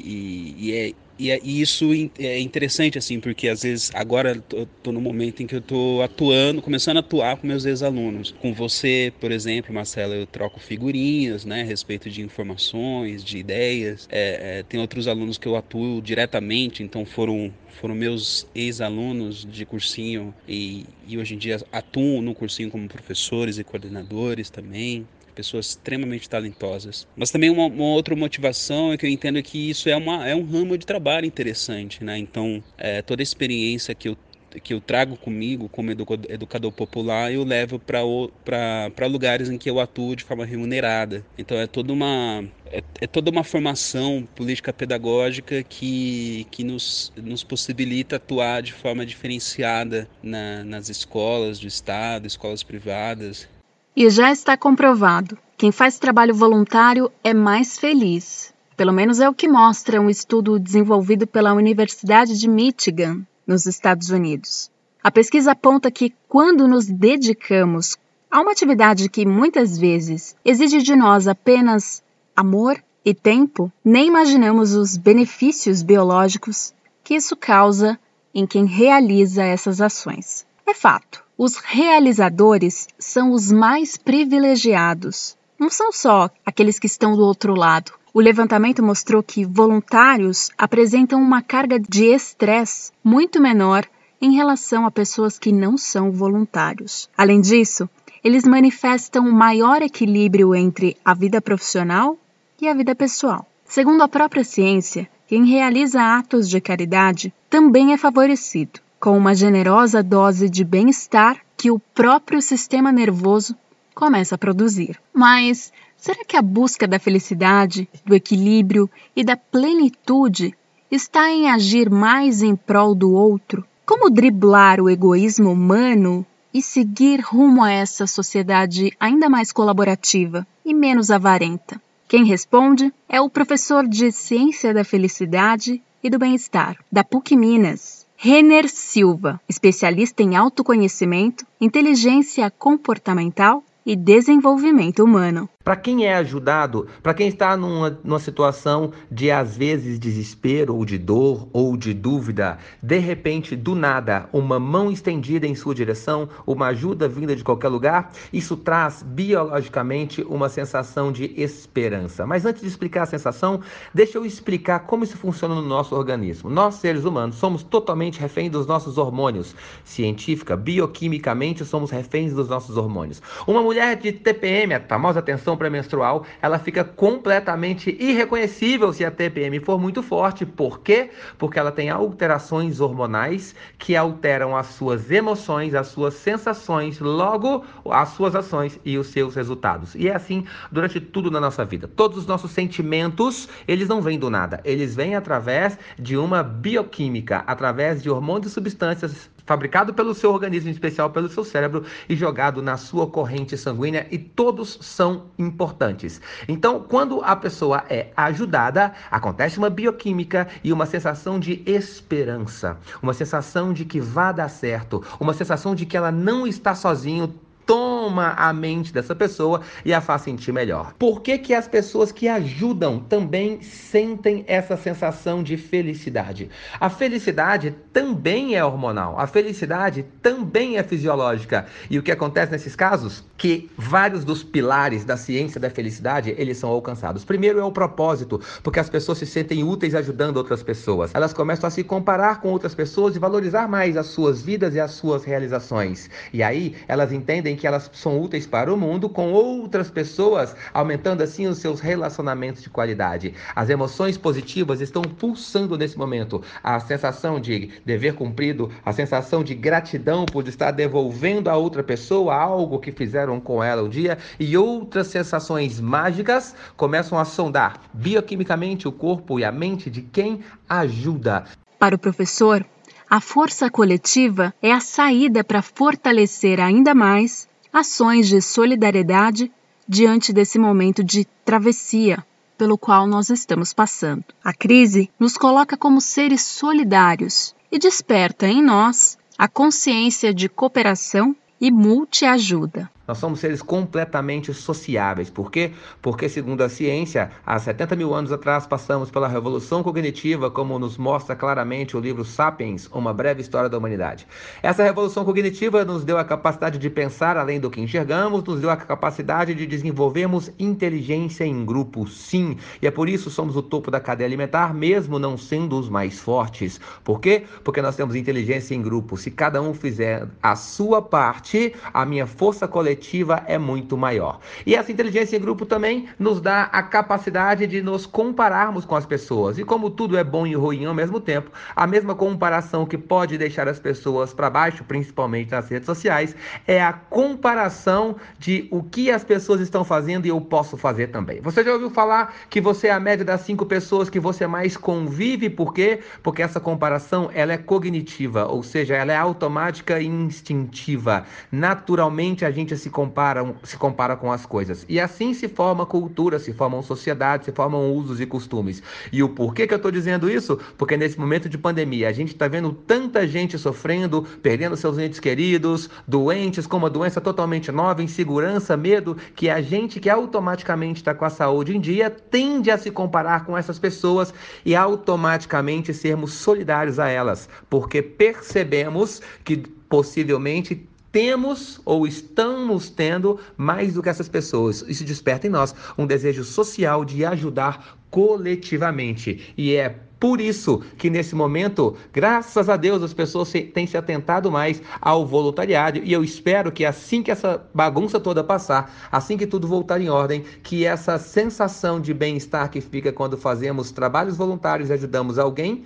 e, 0.59 0.67
e 0.67 0.73
é 0.73 0.93
e, 1.21 1.29
é, 1.29 1.39
e, 1.43 1.61
isso 1.61 1.91
é 2.17 2.39
interessante, 2.39 2.97
assim, 2.97 3.19
porque 3.19 3.47
às 3.47 3.61
vezes 3.61 3.91
agora 3.93 4.41
eu 4.51 4.67
tô, 4.81 4.91
no 4.91 4.99
momento 4.99 5.43
em 5.43 5.47
que 5.47 5.55
eu 5.55 5.61
tô 5.61 6.01
atuando, 6.01 6.63
começando 6.63 6.97
a 6.97 7.01
atuar 7.01 7.37
com 7.37 7.45
meus 7.45 7.63
ex-alunos. 7.63 8.33
Com 8.41 8.51
você, 8.53 9.13
por 9.19 9.31
exemplo, 9.31 9.71
Marcela, 9.71 10.15
eu 10.15 10.25
troco 10.25 10.59
figurinhas, 10.59 11.45
né, 11.45 11.61
a 11.61 11.63
respeito 11.63 12.09
de 12.09 12.23
informações, 12.23 13.23
de 13.23 13.37
ideias. 13.37 14.07
É, 14.11 14.59
é, 14.59 14.63
tem 14.63 14.79
outros 14.79 15.07
alunos 15.07 15.37
que 15.37 15.47
eu 15.47 15.55
atuo 15.55 16.01
diretamente, 16.01 16.81
então 16.81 17.05
foram 17.05 17.53
foram 17.71 17.95
meus 17.95 18.47
ex-alunos 18.53 19.45
de 19.45 19.65
cursinho 19.65 20.33
e, 20.47 20.85
e 21.07 21.17
hoje 21.17 21.35
em 21.35 21.37
dia 21.37 21.59
atuam 21.71 22.21
no 22.21 22.33
cursinho 22.33 22.69
como 22.69 22.87
professores 22.87 23.57
e 23.57 23.63
coordenadores 23.63 24.49
também 24.49 25.07
pessoas 25.31 25.67
extremamente 25.67 26.29
talentosas. 26.29 27.07
Mas 27.15 27.31
também 27.31 27.49
uma, 27.49 27.65
uma, 27.65 27.85
outra 27.85 28.15
motivação 28.15 28.91
é 28.91 28.97
que 28.97 29.05
eu 29.05 29.09
entendo 29.09 29.41
que 29.41 29.69
isso 29.69 29.89
é, 29.89 29.95
uma, 29.95 30.27
é 30.27 30.35
um 30.35 30.43
ramo 30.43 30.77
de 30.77 30.85
trabalho 30.85 31.25
interessante, 31.25 32.03
né? 32.03 32.17
Então, 32.17 32.61
é, 32.77 33.01
toda 33.01 33.21
a 33.21 33.23
experiência 33.23 33.95
que 33.95 34.09
eu 34.09 34.17
que 34.59 34.73
eu 34.73 34.81
trago 34.81 35.15
comigo 35.15 35.69
como 35.69 35.91
educador 35.91 36.71
popular, 36.71 37.31
eu 37.31 37.43
levo 37.43 37.79
para 37.79 39.07
lugares 39.07 39.49
em 39.49 39.57
que 39.57 39.69
eu 39.69 39.79
atuo 39.79 40.15
de 40.15 40.23
forma 40.23 40.45
remunerada. 40.45 41.25
Então 41.37 41.57
é 41.57 41.67
toda 41.67 41.93
uma 41.93 42.43
é, 42.71 42.83
é 43.01 43.07
toda 43.07 43.29
uma 43.29 43.43
formação 43.43 44.27
política 44.35 44.71
pedagógica 44.71 45.61
que, 45.63 46.47
que 46.49 46.63
nos, 46.63 47.11
nos 47.17 47.43
possibilita 47.43 48.15
atuar 48.15 48.61
de 48.61 48.73
forma 48.73 49.05
diferenciada 49.05 50.07
na, 50.23 50.63
nas 50.63 50.89
escolas 50.89 51.59
do 51.59 51.67
Estado, 51.67 52.25
escolas 52.25 52.63
privadas. 52.63 53.47
E 53.95 54.09
já 54.09 54.31
está 54.31 54.55
comprovado: 54.55 55.37
quem 55.57 55.71
faz 55.71 55.99
trabalho 55.99 56.33
voluntário 56.33 57.11
é 57.23 57.33
mais 57.33 57.77
feliz. 57.77 58.53
Pelo 58.77 58.93
menos 58.93 59.19
é 59.19 59.29
o 59.29 59.33
que 59.33 59.47
mostra 59.47 60.01
um 60.01 60.09
estudo 60.09 60.57
desenvolvido 60.57 61.27
pela 61.27 61.53
Universidade 61.53 62.39
de 62.39 62.49
Michigan, 62.49 63.21
nos 63.45 63.65
Estados 63.65 64.09
Unidos. 64.09 64.71
A 65.03 65.11
pesquisa 65.11 65.51
aponta 65.51 65.91
que 65.91 66.13
quando 66.27 66.67
nos 66.67 66.87
dedicamos 66.87 67.97
a 68.29 68.39
uma 68.39 68.51
atividade 68.51 69.09
que 69.09 69.25
muitas 69.25 69.77
vezes 69.77 70.35
exige 70.45 70.81
de 70.81 70.95
nós 70.95 71.27
apenas 71.27 72.01
amor 72.41 72.83
e 73.05 73.13
tempo, 73.13 73.71
nem 73.85 74.07
imaginamos 74.07 74.73
os 74.73 74.97
benefícios 74.97 75.83
biológicos 75.83 76.73
que 77.03 77.13
isso 77.15 77.35
causa 77.35 77.99
em 78.33 78.47
quem 78.47 78.65
realiza 78.65 79.43
essas 79.43 79.79
ações. 79.79 80.45
É 80.65 80.73
fato, 80.73 81.23
os 81.37 81.57
realizadores 81.57 82.87
são 82.97 83.31
os 83.31 83.51
mais 83.51 83.95
privilegiados. 83.95 85.37
Não 85.59 85.69
são 85.69 85.91
só 85.91 86.29
aqueles 86.45 86.79
que 86.79 86.87
estão 86.87 87.15
do 87.15 87.23
outro 87.23 87.53
lado. 87.53 87.91
O 88.13 88.19
levantamento 88.19 88.81
mostrou 88.83 89.21
que 89.21 89.45
voluntários 89.45 90.49
apresentam 90.57 91.21
uma 91.21 91.41
carga 91.41 91.79
de 91.79 92.05
estresse 92.05 92.91
muito 93.03 93.39
menor 93.39 93.85
em 94.19 94.33
relação 94.33 94.85
a 94.85 94.91
pessoas 94.91 95.37
que 95.37 95.51
não 95.51 95.77
são 95.77 96.11
voluntários. 96.11 97.07
Além 97.15 97.39
disso, 97.39 97.89
eles 98.23 98.45
manifestam 98.45 99.31
maior 99.31 99.81
equilíbrio 99.81 100.53
entre 100.53 100.95
a 101.03 101.13
vida 101.13 101.41
profissional 101.41 102.17
e 102.61 102.69
a 102.69 102.73
vida 102.73 102.93
pessoal. 102.93 103.45
Segundo 103.65 104.03
a 104.03 104.07
própria 104.07 104.43
ciência, 104.43 105.09
quem 105.27 105.45
realiza 105.45 106.17
atos 106.17 106.47
de 106.47 106.61
caridade 106.61 107.33
também 107.49 107.91
é 107.91 107.97
favorecido 107.97 108.79
com 109.01 109.17
uma 109.17 109.33
generosa 109.33 110.03
dose 110.03 110.47
de 110.47 110.63
bem-estar 110.63 111.37
que 111.57 111.71
o 111.71 111.79
próprio 111.79 112.39
sistema 112.39 112.91
nervoso 112.91 113.55
começa 113.95 114.35
a 114.35 114.37
produzir. 114.37 114.99
Mas 115.11 115.73
será 115.97 116.23
que 116.23 116.37
a 116.37 116.41
busca 116.41 116.87
da 116.87 116.99
felicidade, 116.99 117.89
do 118.05 118.13
equilíbrio 118.13 118.87
e 119.15 119.23
da 119.23 119.35
plenitude 119.35 120.53
está 120.91 121.31
em 121.31 121.49
agir 121.49 121.89
mais 121.89 122.43
em 122.43 122.55
prol 122.55 122.93
do 122.93 123.11
outro? 123.11 123.65
Como 123.87 124.11
driblar 124.11 124.79
o 124.79 124.89
egoísmo 124.89 125.51
humano 125.51 126.23
e 126.53 126.61
seguir 126.61 127.21
rumo 127.21 127.63
a 127.63 127.71
essa 127.71 128.05
sociedade 128.05 128.91
ainda 128.99 129.27
mais 129.29 129.51
colaborativa 129.51 130.45
e 130.63 130.75
menos 130.75 131.09
avarenta? 131.09 131.81
Quem 132.11 132.25
responde 132.25 132.93
é 133.07 133.21
o 133.21 133.29
professor 133.29 133.87
de 133.87 134.11
Ciência 134.11 134.73
da 134.73 134.83
Felicidade 134.83 135.81
e 136.03 136.09
do 136.09 136.19
Bem-Estar, 136.19 136.75
da 136.91 137.05
PUC 137.05 137.37
Minas, 137.37 138.05
Renner 138.17 138.67
Silva, 138.67 139.39
especialista 139.47 140.21
em 140.21 140.35
autoconhecimento, 140.35 141.45
inteligência 141.61 142.51
comportamental 142.51 143.63
e 143.85 143.95
desenvolvimento 143.95 145.05
humano. 145.05 145.47
Para 145.63 145.75
quem 145.75 146.05
é 146.05 146.15
ajudado, 146.15 146.87
para 147.03 147.13
quem 147.13 147.27
está 147.27 147.55
numa, 147.55 147.99
numa 148.03 148.19
situação 148.19 148.91
de 149.11 149.29
às 149.29 149.55
vezes 149.55 149.99
desespero 149.99 150.75
ou 150.75 150.85
de 150.85 150.97
dor 150.97 151.47
ou 151.53 151.77
de 151.77 151.93
dúvida, 151.93 152.57
de 152.81 152.97
repente, 152.97 153.55
do 153.55 153.75
nada, 153.75 154.27
uma 154.33 154.59
mão 154.59 154.91
estendida 154.91 155.45
em 155.45 155.55
sua 155.55 155.75
direção, 155.75 156.27
uma 156.45 156.67
ajuda 156.67 157.07
vinda 157.07 157.35
de 157.35 157.43
qualquer 157.43 157.67
lugar, 157.67 158.11
isso 158.33 158.57
traz 158.57 159.03
biologicamente 159.03 160.21
uma 160.23 160.49
sensação 160.49 161.11
de 161.11 161.33
esperança. 161.39 162.25
Mas 162.25 162.45
antes 162.45 162.61
de 162.61 162.67
explicar 162.67 163.03
a 163.03 163.05
sensação, 163.07 163.61
deixa 163.93 164.17
eu 164.17 164.25
explicar 164.25 164.79
como 164.79 165.03
isso 165.03 165.17
funciona 165.17 165.55
no 165.55 165.61
nosso 165.61 165.95
organismo. 165.95 166.49
Nós, 166.49 166.75
seres 166.75 167.05
humanos, 167.05 167.35
somos 167.35 167.63
totalmente 167.63 168.19
reféns 168.19 168.51
dos 168.51 168.65
nossos 168.65 168.97
hormônios. 168.97 169.55
Científica, 169.83 170.55
bioquimicamente, 170.55 171.63
somos 171.65 171.91
reféns 171.91 172.33
dos 172.33 172.47
nossos 172.49 172.77
hormônios. 172.77 173.21
Uma 173.45 173.61
mulher 173.61 173.95
de 173.97 174.11
TPM, 174.11 174.73
a 174.73 174.79
famosa 174.79 175.21
tensão 175.21 175.50
pré-menstrual, 175.57 176.25
ela 176.41 176.59
fica 176.59 176.83
completamente 176.83 177.95
irreconhecível 177.99 178.91
se 178.93 179.05
a 179.05 179.11
TPM 179.11 179.59
for 179.59 179.79
muito 179.79 180.01
forte. 180.03 180.45
Por 180.45 180.79
quê? 180.79 181.11
Porque 181.37 181.59
ela 181.59 181.71
tem 181.71 181.89
alterações 181.89 182.79
hormonais 182.79 183.55
que 183.77 183.95
alteram 183.95 184.55
as 184.55 184.67
suas 184.67 185.09
emoções, 185.11 185.75
as 185.75 185.87
suas 185.87 186.13
sensações, 186.13 186.99
logo 186.99 187.63
as 187.89 188.09
suas 188.09 188.35
ações 188.35 188.79
e 188.85 188.97
os 188.97 189.07
seus 189.07 189.35
resultados. 189.35 189.95
E 189.95 190.07
é 190.07 190.15
assim 190.15 190.45
durante 190.71 190.99
tudo 190.99 191.31
na 191.31 191.39
nossa 191.39 191.65
vida. 191.65 191.87
Todos 191.87 192.17
os 192.17 192.25
nossos 192.25 192.51
sentimentos, 192.51 193.47
eles 193.67 193.87
não 193.87 194.01
vêm 194.01 194.17
do 194.17 194.29
nada. 194.29 194.61
Eles 194.63 194.95
vêm 194.95 195.15
através 195.15 195.77
de 195.97 196.17
uma 196.17 196.43
bioquímica, 196.43 197.43
através 197.47 198.01
de 198.01 198.09
hormônios 198.09 198.51
e 198.51 198.53
substâncias 198.53 199.29
fabricado 199.51 199.93
pelo 199.93 200.13
seu 200.13 200.31
organismo, 200.31 200.69
em 200.69 200.71
especial 200.71 201.09
pelo 201.09 201.27
seu 201.27 201.43
cérebro, 201.43 201.83
e 202.07 202.15
jogado 202.15 202.61
na 202.61 202.77
sua 202.77 203.05
corrente 203.05 203.57
sanguínea, 203.57 204.07
e 204.09 204.17
todos 204.17 204.77
são 204.79 205.25
importantes. 205.37 206.21
Então, 206.47 206.79
quando 206.79 207.21
a 207.21 207.35
pessoa 207.35 207.83
é 207.89 208.11
ajudada, 208.15 208.93
acontece 209.11 209.57
uma 209.57 209.69
bioquímica 209.69 210.47
e 210.63 210.71
uma 210.71 210.85
sensação 210.85 211.37
de 211.37 211.61
esperança, 211.65 212.77
uma 213.03 213.13
sensação 213.13 213.73
de 213.73 213.83
que 213.83 213.99
vai 213.99 214.33
dar 214.33 214.47
certo, 214.47 215.03
uma 215.19 215.33
sensação 215.33 215.75
de 215.75 215.85
que 215.85 215.97
ela 215.97 216.13
não 216.13 216.47
está 216.47 216.73
sozinho. 216.73 217.33
Tom 217.65 217.91
toma 218.01 218.33
a 218.35 218.51
mente 218.51 218.91
dessa 218.91 219.15
pessoa 219.15 219.61
e 219.85 219.93
a 219.93 220.01
faz 220.01 220.23
sentir 220.23 220.51
melhor. 220.51 220.93
Por 220.97 221.21
que, 221.21 221.37
que 221.37 221.53
as 221.53 221.67
pessoas 221.67 222.11
que 222.11 222.27
ajudam 222.27 222.99
também 222.99 223.61
sentem 223.61 224.43
essa 224.47 224.75
sensação 224.75 225.43
de 225.43 225.55
felicidade? 225.55 226.49
A 226.79 226.89
felicidade 226.89 227.75
também 227.93 228.55
é 228.55 228.65
hormonal, 228.65 229.19
a 229.19 229.27
felicidade 229.27 230.03
também 230.21 230.77
é 230.77 230.83
fisiológica. 230.83 231.67
E 231.89 231.97
o 231.99 232.03
que 232.03 232.11
acontece 232.11 232.51
nesses 232.51 232.75
casos? 232.75 233.23
Que 233.37 233.69
vários 233.77 234.25
dos 234.25 234.43
pilares 234.43 235.05
da 235.05 235.15
ciência 235.15 235.59
da 235.59 235.69
felicidade, 235.69 236.33
eles 236.37 236.57
são 236.57 236.69
alcançados. 236.69 237.23
Primeiro 237.23 237.59
é 237.59 237.63
o 237.63 237.71
propósito, 237.71 238.41
porque 238.61 238.79
as 238.79 238.89
pessoas 238.89 239.19
se 239.19 239.25
sentem 239.25 239.63
úteis 239.63 239.95
ajudando 239.95 240.37
outras 240.37 240.61
pessoas. 240.63 241.11
Elas 241.13 241.33
começam 241.33 241.67
a 241.67 241.71
se 241.71 241.83
comparar 241.83 242.41
com 242.41 242.49
outras 242.49 242.75
pessoas 242.75 243.15
e 243.15 243.19
valorizar 243.19 243.67
mais 243.67 243.95
as 243.95 244.07
suas 244.07 244.41
vidas 244.41 244.75
e 244.75 244.79
as 244.79 244.91
suas 244.91 245.23
realizações. 245.23 246.09
E 246.33 246.43
aí 246.43 246.75
elas 246.87 247.11
entendem 247.11 247.50
que 247.55 247.67
elas 247.67 247.89
são 247.93 248.21
úteis 248.21 248.45
para 248.45 248.73
o 248.73 248.77
mundo 248.77 249.09
com 249.09 249.31
outras 249.31 249.89
pessoas, 249.89 250.55
aumentando 250.73 251.21
assim 251.21 251.47
os 251.47 251.57
seus 251.57 251.79
relacionamentos 251.79 252.61
de 252.61 252.69
qualidade. 252.69 253.33
As 253.55 253.69
emoções 253.69 254.17
positivas 254.17 254.81
estão 254.81 255.07
pulsando 255.07 255.77
nesse 255.77 255.97
momento. 255.97 256.41
A 256.63 256.79
sensação 256.79 257.39
de 257.39 257.71
dever 257.85 258.13
cumprido, 258.13 258.71
a 258.85 258.93
sensação 258.93 259.43
de 259.43 259.55
gratidão 259.55 260.27
por 260.27 260.47
estar 260.47 260.71
devolvendo 260.71 261.49
a 261.49 261.55
outra 261.55 261.83
pessoa 261.83 262.35
algo 262.35 262.79
que 262.79 262.91
fizeram 262.91 263.39
com 263.39 263.63
ela 263.63 263.83
um 263.83 263.89
dia 263.89 264.17
e 264.39 264.57
outras 264.57 265.07
sensações 265.07 265.79
mágicas 265.79 266.55
começam 266.75 267.17
a 267.17 267.25
sondar 267.25 267.81
bioquimicamente 267.93 268.87
o 268.87 268.91
corpo 268.91 269.39
e 269.39 269.45
a 269.45 269.51
mente 269.51 269.89
de 269.89 270.01
quem 270.01 270.41
ajuda. 270.67 271.45
Para 271.79 271.95
o 271.95 271.99
professor, 271.99 272.65
a 273.11 273.19
força 273.19 273.69
coletiva 273.69 274.53
é 274.61 274.71
a 274.71 274.79
saída 274.79 275.43
para 275.43 275.61
fortalecer 275.61 276.61
ainda 276.61 276.95
mais 276.95 277.45
ações 277.73 278.29
de 278.29 278.41
solidariedade 278.41 279.51
diante 279.85 280.31
desse 280.31 280.57
momento 280.57 281.03
de 281.03 281.25
travessia 281.43 282.25
pelo 282.57 282.77
qual 282.77 283.05
nós 283.05 283.29
estamos 283.29 283.73
passando. 283.73 284.23
A 284.41 284.53
crise 284.53 285.11
nos 285.19 285.35
coloca 285.35 285.75
como 285.75 285.99
seres 285.99 286.41
solidários 286.41 287.53
e 287.69 287.77
desperta 287.77 288.47
em 288.47 288.63
nós 288.63 289.17
a 289.37 289.45
consciência 289.45 290.33
de 290.33 290.47
cooperação 290.47 291.35
e 291.59 291.69
multiajuda. 291.69 292.89
Nós 293.11 293.17
somos 293.17 293.41
seres 293.41 293.61
completamente 293.61 294.53
sociáveis. 294.53 295.29
Por 295.29 295.51
quê? 295.51 295.71
Porque, 296.01 296.29
segundo 296.29 296.61
a 296.61 296.69
ciência, 296.69 297.29
há 297.45 297.59
70 297.59 297.93
mil 297.97 298.13
anos 298.13 298.31
atrás 298.31 298.65
passamos 298.65 299.11
pela 299.11 299.27
revolução 299.27 299.83
cognitiva, 299.83 300.49
como 300.49 300.79
nos 300.79 300.97
mostra 300.97 301.35
claramente 301.35 301.97
o 301.97 301.99
livro 301.99 302.23
Sapiens, 302.23 302.87
Uma 302.89 303.13
Breve 303.13 303.41
História 303.41 303.67
da 303.67 303.77
Humanidade. 303.77 304.25
Essa 304.63 304.83
revolução 304.83 305.25
cognitiva 305.25 305.83
nos 305.83 306.05
deu 306.05 306.17
a 306.17 306.23
capacidade 306.23 306.77
de 306.79 306.89
pensar 306.89 307.35
além 307.35 307.59
do 307.59 307.69
que 307.69 307.81
enxergamos, 307.81 308.45
nos 308.45 308.61
deu 308.61 308.69
a 308.69 308.77
capacidade 308.77 309.53
de 309.55 309.67
desenvolvermos 309.67 310.49
inteligência 310.57 311.43
em 311.43 311.65
grupo, 311.65 312.07
sim. 312.07 312.55
E 312.81 312.87
é 312.87 312.91
por 312.91 313.09
isso 313.09 313.29
somos 313.29 313.57
o 313.57 313.61
topo 313.61 313.91
da 313.91 313.99
cadeia 313.99 314.25
alimentar, 314.25 314.73
mesmo 314.73 315.19
não 315.19 315.37
sendo 315.37 315.77
os 315.77 315.89
mais 315.89 316.17
fortes. 316.21 316.79
Por 317.03 317.19
quê? 317.19 317.43
Porque 317.61 317.81
nós 317.81 317.97
temos 317.97 318.15
inteligência 318.15 318.73
em 318.73 318.81
grupo. 318.81 319.17
Se 319.17 319.29
cada 319.29 319.61
um 319.61 319.73
fizer 319.73 320.29
a 320.41 320.55
sua 320.55 321.01
parte, 321.01 321.75
a 321.93 322.05
minha 322.05 322.25
força 322.25 322.69
coletiva 322.69 323.00
coletiva 323.01 323.43
é 323.47 323.57
muito 323.57 323.97
maior. 323.97 324.39
E 324.65 324.75
essa 324.75 324.91
inteligência 324.91 325.35
em 325.35 325.39
grupo 325.39 325.65
também 325.65 326.07
nos 326.19 326.39
dá 326.39 326.63
a 326.71 326.83
capacidade 326.83 327.65
de 327.65 327.81
nos 327.81 328.05
compararmos 328.05 328.85
com 328.85 328.95
as 328.95 329.05
pessoas. 329.05 329.57
E 329.57 329.63
como 329.63 329.89
tudo 329.89 330.17
é 330.17 330.23
bom 330.23 330.45
e 330.45 330.53
ruim 330.53 330.85
ao 330.85 330.93
mesmo 330.93 331.19
tempo, 331.19 331.51
a 331.75 331.87
mesma 331.87 332.13
comparação 332.13 332.85
que 332.85 332.97
pode 332.97 333.37
deixar 333.37 333.67
as 333.67 333.79
pessoas 333.79 334.33
para 334.33 334.49
baixo, 334.49 334.83
principalmente 334.83 335.51
nas 335.51 335.67
redes 335.67 335.87
sociais, 335.87 336.35
é 336.67 336.81
a 336.81 336.93
comparação 336.93 338.15
de 338.37 338.67
o 338.69 338.83
que 338.83 339.09
as 339.09 339.23
pessoas 339.23 339.59
estão 339.59 339.83
fazendo 339.83 340.27
e 340.27 340.29
eu 340.29 340.39
posso 340.39 340.77
fazer 340.77 341.07
também. 341.07 341.41
Você 341.41 341.63
já 341.63 341.73
ouviu 341.73 341.89
falar 341.89 342.35
que 342.49 342.61
você 342.61 342.87
é 342.87 342.91
a 342.91 342.99
média 342.99 343.25
das 343.25 343.41
cinco 343.41 343.65
pessoas 343.65 344.09
que 344.09 344.19
você 344.19 344.45
mais 344.45 344.77
convive? 344.77 345.49
Por 345.49 345.73
quê? 345.73 346.01
Porque 346.21 346.43
essa 346.43 346.59
comparação 346.59 347.29
ela 347.33 347.53
é 347.53 347.57
cognitiva, 347.57 348.45
ou 348.45 348.61
seja, 348.61 348.95
ela 348.95 349.11
é 349.11 349.17
automática 349.17 349.99
e 349.99 350.05
instintiva. 350.05 351.25
Naturalmente 351.51 352.45
a 352.45 352.51
gente 352.51 352.77
se 352.77 352.90
comparam, 352.91 353.55
se 353.63 353.77
compara 353.77 354.15
com 354.15 354.31
as 354.31 354.45
coisas. 354.45 354.85
E 354.87 354.99
assim 354.99 355.33
se 355.33 355.47
forma 355.47 355.85
cultura, 355.85 356.37
se 356.37 356.53
formam 356.53 356.83
sociedades, 356.83 357.45
se 357.45 357.51
formam 357.51 357.91
usos 357.93 358.21
e 358.21 358.25
costumes. 358.25 358.83
E 359.11 359.23
o 359.23 359.29
porquê 359.29 359.65
que 359.65 359.73
eu 359.73 359.77
estou 359.77 359.91
dizendo 359.91 360.29
isso? 360.29 360.59
Porque 360.77 360.95
nesse 360.95 361.19
momento 361.19 361.49
de 361.49 361.57
pandemia, 361.57 362.09
a 362.09 362.11
gente 362.11 362.33
está 362.33 362.47
vendo 362.47 362.71
tanta 362.73 363.27
gente 363.27 363.57
sofrendo, 363.57 364.23
perdendo 364.43 364.77
seus 364.77 364.97
entes 364.97 365.19
queridos, 365.19 365.89
doentes 366.07 366.67
com 366.67 366.77
uma 366.77 366.89
doença 366.89 367.19
totalmente 367.19 367.71
nova, 367.71 368.03
insegurança, 368.03 368.77
medo, 368.77 369.17
que 369.35 369.49
a 369.49 369.61
gente 369.61 369.99
que 369.99 370.09
automaticamente 370.09 371.01
está 371.01 371.15
com 371.15 371.25
a 371.25 371.29
saúde 371.29 371.75
em 371.75 371.79
dia 371.79 372.09
tende 372.09 372.69
a 372.69 372.77
se 372.77 372.91
comparar 372.91 373.45
com 373.45 373.57
essas 373.57 373.79
pessoas 373.79 374.33
e 374.65 374.75
automaticamente 374.75 375.93
sermos 375.93 376.33
solidários 376.33 376.99
a 376.99 377.07
elas, 377.07 377.49
porque 377.69 378.01
percebemos 378.01 379.21
que 379.43 379.57
possivelmente 379.89 380.87
temos 381.11 381.81
ou 381.85 382.07
estamos 382.07 382.89
tendo 382.89 383.39
mais 383.57 383.93
do 383.93 384.01
que 384.01 384.09
essas 384.09 384.29
pessoas. 384.29 384.83
Isso 384.87 385.03
desperta 385.03 385.47
em 385.47 385.49
nós 385.49 385.75
um 385.97 386.05
desejo 386.05 386.43
social 386.43 387.03
de 387.03 387.25
ajudar 387.25 387.97
coletivamente. 388.09 389.53
E 389.57 389.75
é 389.75 389.95
por 390.19 390.39
isso 390.39 390.83
que 390.99 391.09
nesse 391.09 391.33
momento, 391.33 391.97
graças 392.13 392.69
a 392.69 392.77
Deus, 392.77 393.01
as 393.01 393.11
pessoas 393.11 393.51
têm 393.51 393.87
se 393.87 393.97
atentado 393.97 394.51
mais 394.51 394.79
ao 395.01 395.25
voluntariado 395.25 395.99
e 396.03 396.13
eu 396.13 396.23
espero 396.23 396.71
que 396.71 396.85
assim 396.85 397.23
que 397.23 397.31
essa 397.31 397.65
bagunça 397.73 398.19
toda 398.19 398.43
passar, 398.43 399.09
assim 399.11 399.35
que 399.35 399.47
tudo 399.47 399.67
voltar 399.67 399.99
em 399.99 400.09
ordem, 400.09 400.43
que 400.61 400.85
essa 400.85 401.17
sensação 401.17 401.99
de 401.99 402.13
bem-estar 402.13 402.69
que 402.69 402.79
fica 402.81 403.11
quando 403.11 403.35
fazemos 403.35 403.91
trabalhos 403.91 404.37
voluntários 404.37 404.89
e 404.89 404.93
ajudamos 404.93 405.39
alguém 405.39 405.85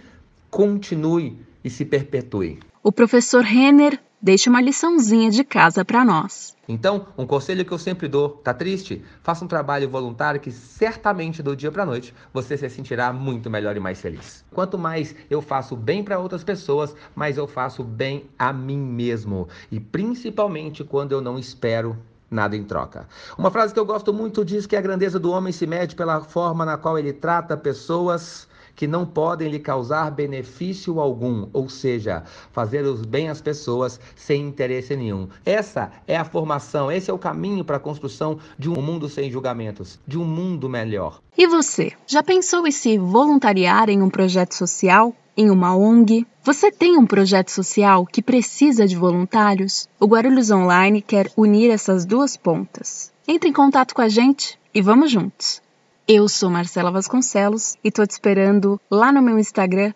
continue 0.50 1.40
e 1.64 1.70
se 1.70 1.86
perpetue. 1.86 2.60
O 2.84 2.92
professor 2.92 3.42
Renner 3.42 4.00
deixa 4.26 4.50
uma 4.50 4.60
liçãozinha 4.60 5.30
de 5.30 5.44
casa 5.44 5.86
para 5.86 6.04
nós. 6.04 6.58
Então, 6.68 7.06
um 7.16 7.28
conselho 7.28 7.64
que 7.64 7.72
eu 7.72 7.78
sempre 7.78 8.08
dou, 8.08 8.30
tá 8.30 8.56
triste? 8.56 9.06
Faça 9.22 9.46
um 9.46 9.48
trabalho 9.48 9.88
voluntário 9.88 10.42
que 10.42 10.52
certamente 10.52 11.44
do 11.44 11.56
dia 11.56 11.72
para 11.72 11.86
noite 11.86 12.12
você 12.34 12.58
se 12.58 12.68
sentirá 12.68 13.14
muito 13.14 13.52
melhor 13.52 13.78
e 13.78 13.80
mais 13.80 14.02
feliz. 14.02 14.44
Quanto 14.52 14.80
mais 14.80 15.14
eu 15.30 15.44
faço 15.44 15.76
bem 15.76 16.04
para 16.04 16.18
outras 16.18 16.44
pessoas, 16.44 16.96
mais 17.14 17.38
eu 17.38 17.46
faço 17.46 17.84
bem 17.84 18.26
a 18.40 18.52
mim 18.52 18.80
mesmo, 18.80 19.48
e 19.72 19.80
principalmente 19.80 20.84
quando 20.84 21.12
eu 21.12 21.22
não 21.22 21.38
espero 21.38 21.96
nada 22.32 22.58
em 22.58 22.64
troca. 22.64 23.08
Uma 23.38 23.52
frase 23.52 23.76
que 23.76 23.80
eu 23.80 23.86
gosto 23.86 24.12
muito 24.12 24.44
diz 24.44 24.66
que 24.66 24.76
a 24.76 24.82
grandeza 24.82 25.20
do 25.20 25.30
homem 25.30 25.54
se 25.54 25.68
mede 25.68 25.96
pela 25.96 26.20
forma 26.22 26.66
na 26.66 26.78
qual 26.80 26.98
ele 26.98 27.14
trata 27.14 27.56
pessoas 27.56 28.48
que 28.76 28.88
não 28.88 29.06
podem 29.06 29.50
lhe 29.50 29.60
causar 29.60 30.12
benefício 30.12 31.00
algum, 31.00 31.48
ou 31.54 31.70
seja, 31.70 32.24
fazer 32.52 32.84
os 32.84 33.06
bem 33.06 33.30
às 33.30 33.42
pessoas 33.42 34.00
sem 34.16 34.42
interesse 34.42 34.96
nenhum. 34.96 35.28
Essa 35.46 35.92
é 36.08 36.18
a 36.18 36.26
formação, 36.26 36.92
esse 36.92 37.10
é 37.10 37.14
o 37.14 37.18
caminho 37.18 37.64
para 37.64 37.78
a 37.78 37.80
construção 37.80 38.38
de 38.58 38.70
um 38.70 38.82
mundo 38.82 39.08
sem 39.08 39.32
julgamentos, 39.32 40.00
de 40.06 40.18
um 40.18 40.26
mundo 40.26 40.68
melhor. 40.68 41.22
E 41.38 41.48
você, 41.48 41.94
já 42.08 42.24
pensou 42.24 42.68
em 42.68 42.72
se 42.72 42.98
voluntariar 42.98 43.90
em 43.90 44.02
um 44.02 44.10
projeto 44.10 44.54
social? 44.54 45.14
Em 45.38 45.50
uma 45.50 45.76
ONG? 45.76 46.26
Você 46.44 46.72
tem 46.72 46.98
um 46.98 47.06
projeto 47.06 47.52
social 47.52 48.06
que 48.06 48.22
precisa 48.22 48.88
de 48.88 48.96
voluntários? 48.96 49.90
O 50.00 50.06
Guarulhos 50.06 50.50
Online 50.50 51.02
quer 51.02 51.30
unir 51.36 51.70
essas 51.70 52.06
duas 52.06 52.38
pontas. 52.38 53.12
Entre 53.28 53.50
em 53.50 53.54
contato 53.54 53.94
com 53.94 54.02
a 54.02 54.08
gente 54.08 54.58
e 54.74 54.82
vamos 54.82 55.12
juntos! 55.12 55.65
Eu 56.08 56.30
sou 56.30 56.52
Marcela 56.52 56.92
Vasconcelos 56.92 57.78
e 57.84 57.90
tô 57.90 58.06
te 58.06 58.12
esperando 58.12 58.80
lá 58.92 59.12
no 59.12 59.24
meu 59.24 59.40
Instagram, 59.40 59.92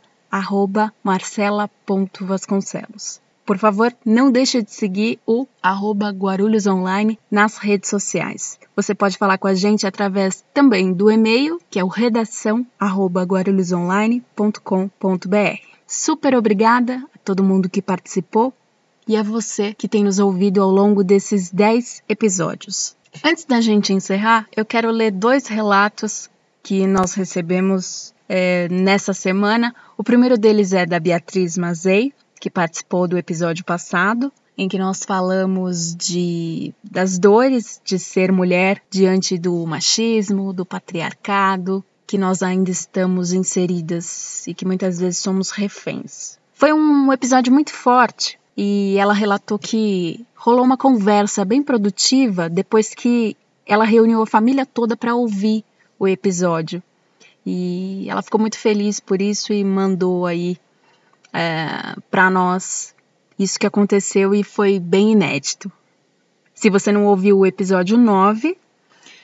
marcela.vasconcelos. 1.03 3.21
Por 3.45 3.59
favor, 3.59 3.95
não 4.03 4.31
deixe 4.31 4.63
de 4.63 4.71
seguir 4.71 5.19
o 5.23 5.45
arroba 5.61 6.09
Guarulhos 6.09 6.65
Online 6.65 7.19
nas 7.29 7.57
redes 7.57 7.91
sociais. 7.91 8.57
Você 8.75 8.95
pode 8.95 9.19
falar 9.19 9.37
com 9.37 9.47
a 9.47 9.53
gente 9.53 9.85
através 9.85 10.43
também 10.51 10.91
do 10.91 11.11
e-mail, 11.11 11.61
que 11.69 11.77
é 11.77 11.83
o 11.83 11.87
redação 11.87 12.65
arroba 12.79 13.21
guarulhosonline.com.br. 13.21 15.61
Super 15.85 16.33
obrigada 16.33 17.03
a 17.13 17.19
todo 17.19 17.43
mundo 17.43 17.69
que 17.69 17.83
participou 17.83 18.51
e 19.07 19.15
a 19.15 19.21
você 19.21 19.75
que 19.75 19.87
tem 19.87 20.03
nos 20.03 20.17
ouvido 20.17 20.59
ao 20.59 20.71
longo 20.71 21.03
desses 21.03 21.51
10 21.51 22.01
episódios. 22.09 22.97
Antes 23.23 23.45
da 23.45 23.59
gente 23.59 23.91
encerrar, 23.91 24.47
eu 24.55 24.65
quero 24.65 24.91
ler 24.91 25.11
dois 25.11 25.47
relatos 25.47 26.29
que 26.61 26.85
nós 26.85 27.13
recebemos 27.13 28.13
é, 28.27 28.67
nessa 28.69 29.13
semana. 29.13 29.75
O 29.97 30.03
primeiro 30.03 30.37
deles 30.37 30.73
é 30.73 30.85
da 30.85 30.99
Beatriz 30.99 31.57
Mazei, 31.57 32.13
que 32.39 32.49
participou 32.49 33.07
do 33.07 33.17
episódio 33.17 33.65
passado, 33.65 34.31
em 34.57 34.67
que 34.67 34.77
nós 34.77 35.03
falamos 35.03 35.95
de, 35.95 36.73
das 36.83 37.17
dores 37.17 37.81
de 37.83 37.97
ser 37.97 38.31
mulher 38.31 38.81
diante 38.89 39.37
do 39.37 39.65
machismo, 39.65 40.53
do 40.53 40.65
patriarcado, 40.65 41.83
que 42.05 42.17
nós 42.17 42.41
ainda 42.41 42.71
estamos 42.71 43.33
inseridas 43.33 44.45
e 44.47 44.53
que 44.53 44.65
muitas 44.65 44.99
vezes 44.99 45.19
somos 45.19 45.51
reféns. 45.51 46.37
Foi 46.53 46.73
um 46.73 47.11
episódio 47.11 47.53
muito 47.53 47.71
forte 47.71 48.38
e 48.61 48.97
ela 48.97 49.13
relatou 49.13 49.57
que 49.57 50.25
rolou 50.35 50.65
uma 50.65 50.75
conversa 50.75 51.45
bem 51.45 51.63
produtiva 51.63 52.49
depois 52.49 52.93
que 52.93 53.37
ela 53.65 53.85
reuniu 53.85 54.21
a 54.21 54.27
família 54.27 54.65
toda 54.65 54.97
para 54.97 55.15
ouvir 55.15 55.63
o 55.97 56.05
episódio. 56.05 56.83
E 57.45 58.05
ela 58.09 58.21
ficou 58.21 58.37
muito 58.37 58.57
feliz 58.57 58.99
por 58.99 59.21
isso 59.21 59.53
e 59.53 59.63
mandou 59.63 60.25
aí 60.25 60.57
é, 61.31 61.95
para 62.11 62.29
nós 62.29 62.93
isso 63.39 63.57
que 63.57 63.65
aconteceu 63.65 64.35
e 64.35 64.43
foi 64.43 64.77
bem 64.77 65.13
inédito. 65.13 65.71
Se 66.53 66.69
você 66.69 66.91
não 66.91 67.05
ouviu 67.05 67.37
o 67.37 67.45
episódio 67.45 67.97
9, 67.97 68.57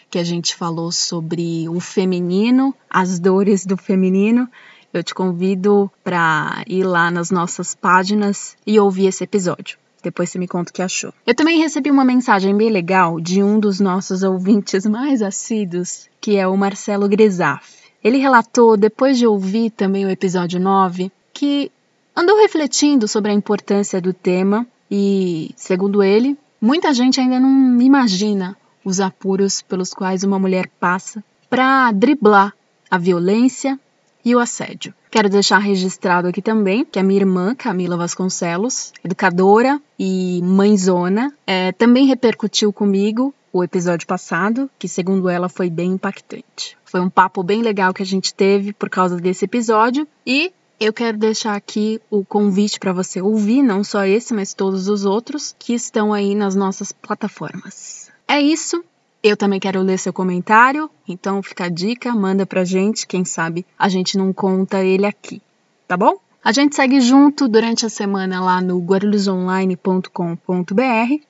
que 0.10 0.18
a 0.18 0.24
gente 0.24 0.56
falou 0.56 0.94
sobre 0.94 1.68
o 1.68 1.82
feminino, 1.82 2.74
as 2.90 3.20
dores 3.20 3.66
do 3.66 3.76
feminino, 3.76 4.50
eu 4.98 5.04
te 5.04 5.14
convido 5.14 5.92
para 6.04 6.64
ir 6.68 6.84
lá 6.84 7.10
nas 7.12 7.32
nossas 7.32 7.76
páginas 7.76 8.56
e 8.66 8.80
ouvir 8.80 9.08
esse 9.08 9.24
episódio. 9.24 9.78
Depois 10.02 10.30
você 10.30 10.38
me 10.38 10.48
conta 10.48 10.70
o 10.70 10.74
que 10.74 10.82
achou. 10.82 11.12
Eu 11.26 11.34
também 11.34 11.60
recebi 11.60 11.90
uma 11.90 12.06
mensagem 12.06 12.56
bem 12.56 12.70
legal 12.70 13.20
de 13.20 13.42
um 13.42 13.60
dos 13.60 13.80
nossos 13.80 14.22
ouvintes 14.22 14.86
mais 14.86 15.22
assíduos, 15.22 16.08
que 16.22 16.38
é 16.38 16.48
o 16.48 16.56
Marcelo 16.56 17.10
Grisaf. 17.10 17.74
Ele 18.04 18.20
relatou, 18.20 18.78
depois 18.78 19.18
de 19.18 19.26
ouvir 19.26 19.72
também 19.72 20.06
o 20.06 20.10
episódio 20.12 20.60
9, 20.60 21.12
que 21.34 21.72
andou 22.16 22.38
refletindo 22.38 23.08
sobre 23.08 23.32
a 23.32 23.34
importância 23.34 24.00
do 24.00 24.14
tema 24.14 24.68
e, 24.92 25.52
segundo 25.56 26.04
ele, 26.04 26.38
muita 26.62 26.94
gente 26.94 27.20
ainda 27.20 27.40
não 27.40 27.82
imagina 27.82 28.56
os 28.84 29.00
apuros 29.00 29.64
pelos 29.64 29.92
quais 29.92 30.24
uma 30.24 30.38
mulher 30.38 30.70
passa 30.80 31.24
para 31.50 31.92
driblar 31.92 32.54
a 32.92 32.98
violência 33.00 33.80
e 34.26 34.36
o 34.36 34.40
assédio. 34.40 34.94
Quero 35.12 35.30
deixar 35.30 35.60
registrado 35.60 36.28
aqui 36.28 36.42
também 36.42 36.84
que 36.84 36.98
a 36.98 37.04
minha 37.04 37.22
irmã, 37.22 37.54
Camila 37.54 37.96
Vasconcelos, 37.96 38.92
educadora 39.04 39.80
e 39.98 40.42
mãezona, 40.44 41.32
é, 41.46 41.72
também 41.72 42.08
repercutiu 42.08 42.74
comigo 42.74 43.34
o 43.54 43.64
episódio 43.64 44.08
passado, 44.08 44.70
que 44.78 44.88
segundo 44.88 45.30
ela 45.30 45.48
foi 45.48 45.70
bem 45.70 45.92
impactante. 45.92 46.78
Foi 46.84 47.00
um 47.00 47.10
papo 47.10 47.44
bem 47.44 47.62
legal 47.62 47.94
que 47.94 48.02
a 48.02 48.06
gente 48.06 48.34
teve 48.34 48.74
por 48.74 48.90
causa 48.90 49.16
desse 49.16 49.46
episódio 49.46 50.08
e 50.26 50.52
eu 50.78 50.92
quero 50.92 51.18
deixar 51.18 51.56
aqui 51.56 52.02
o 52.10 52.26
convite 52.26 52.80
para 52.80 52.92
você 52.92 53.22
ouvir, 53.22 53.62
não 53.62 53.82
só 53.82 54.06
esse, 54.06 54.34
mas 54.34 54.54
todos 54.54 54.90
os 54.90 55.06
outros 55.06 55.56
que 55.58 55.74
estão 55.74 56.12
aí 56.12 56.36
nas 56.36 56.54
nossas 56.54 56.92
plataformas. 56.92 58.12
É 58.28 58.42
isso, 58.42 58.84
eu 59.28 59.36
também 59.36 59.60
quero 59.60 59.82
ler 59.82 59.98
seu 59.98 60.14
comentário, 60.14 60.88
então 61.08 61.42
fica 61.42 61.66
a 61.66 61.70
dica, 61.70 62.14
manda 62.14 62.46
pra 62.46 62.64
gente, 62.64 63.08
quem 63.08 63.26
sabe 63.26 63.66
a 63.78 63.90
gente 63.90 64.20
não 64.20 64.32
conta 64.32 64.84
ele 64.84 65.06
aqui, 65.06 65.42
tá 65.88 65.98
bom? 65.98 66.18
A 66.44 66.52
gente 66.52 66.76
segue 66.76 67.02
junto 67.02 67.48
durante 67.48 67.88
a 67.88 67.90
semana 67.90 68.40
lá 68.40 68.62
no 68.62 68.80
guarulhosonline.com.br. 68.80 71.24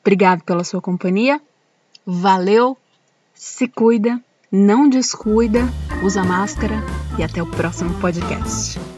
Obrigado 0.00 0.42
pela 0.44 0.64
sua 0.64 0.80
companhia. 0.80 1.38
Valeu, 2.06 2.74
se 3.34 3.68
cuida, 3.68 4.18
não 4.50 4.88
descuida, 4.88 5.60
usa 6.02 6.24
máscara 6.24 6.82
e 7.18 7.22
até 7.22 7.42
o 7.42 7.46
próximo 7.46 7.92
podcast. 8.00 8.95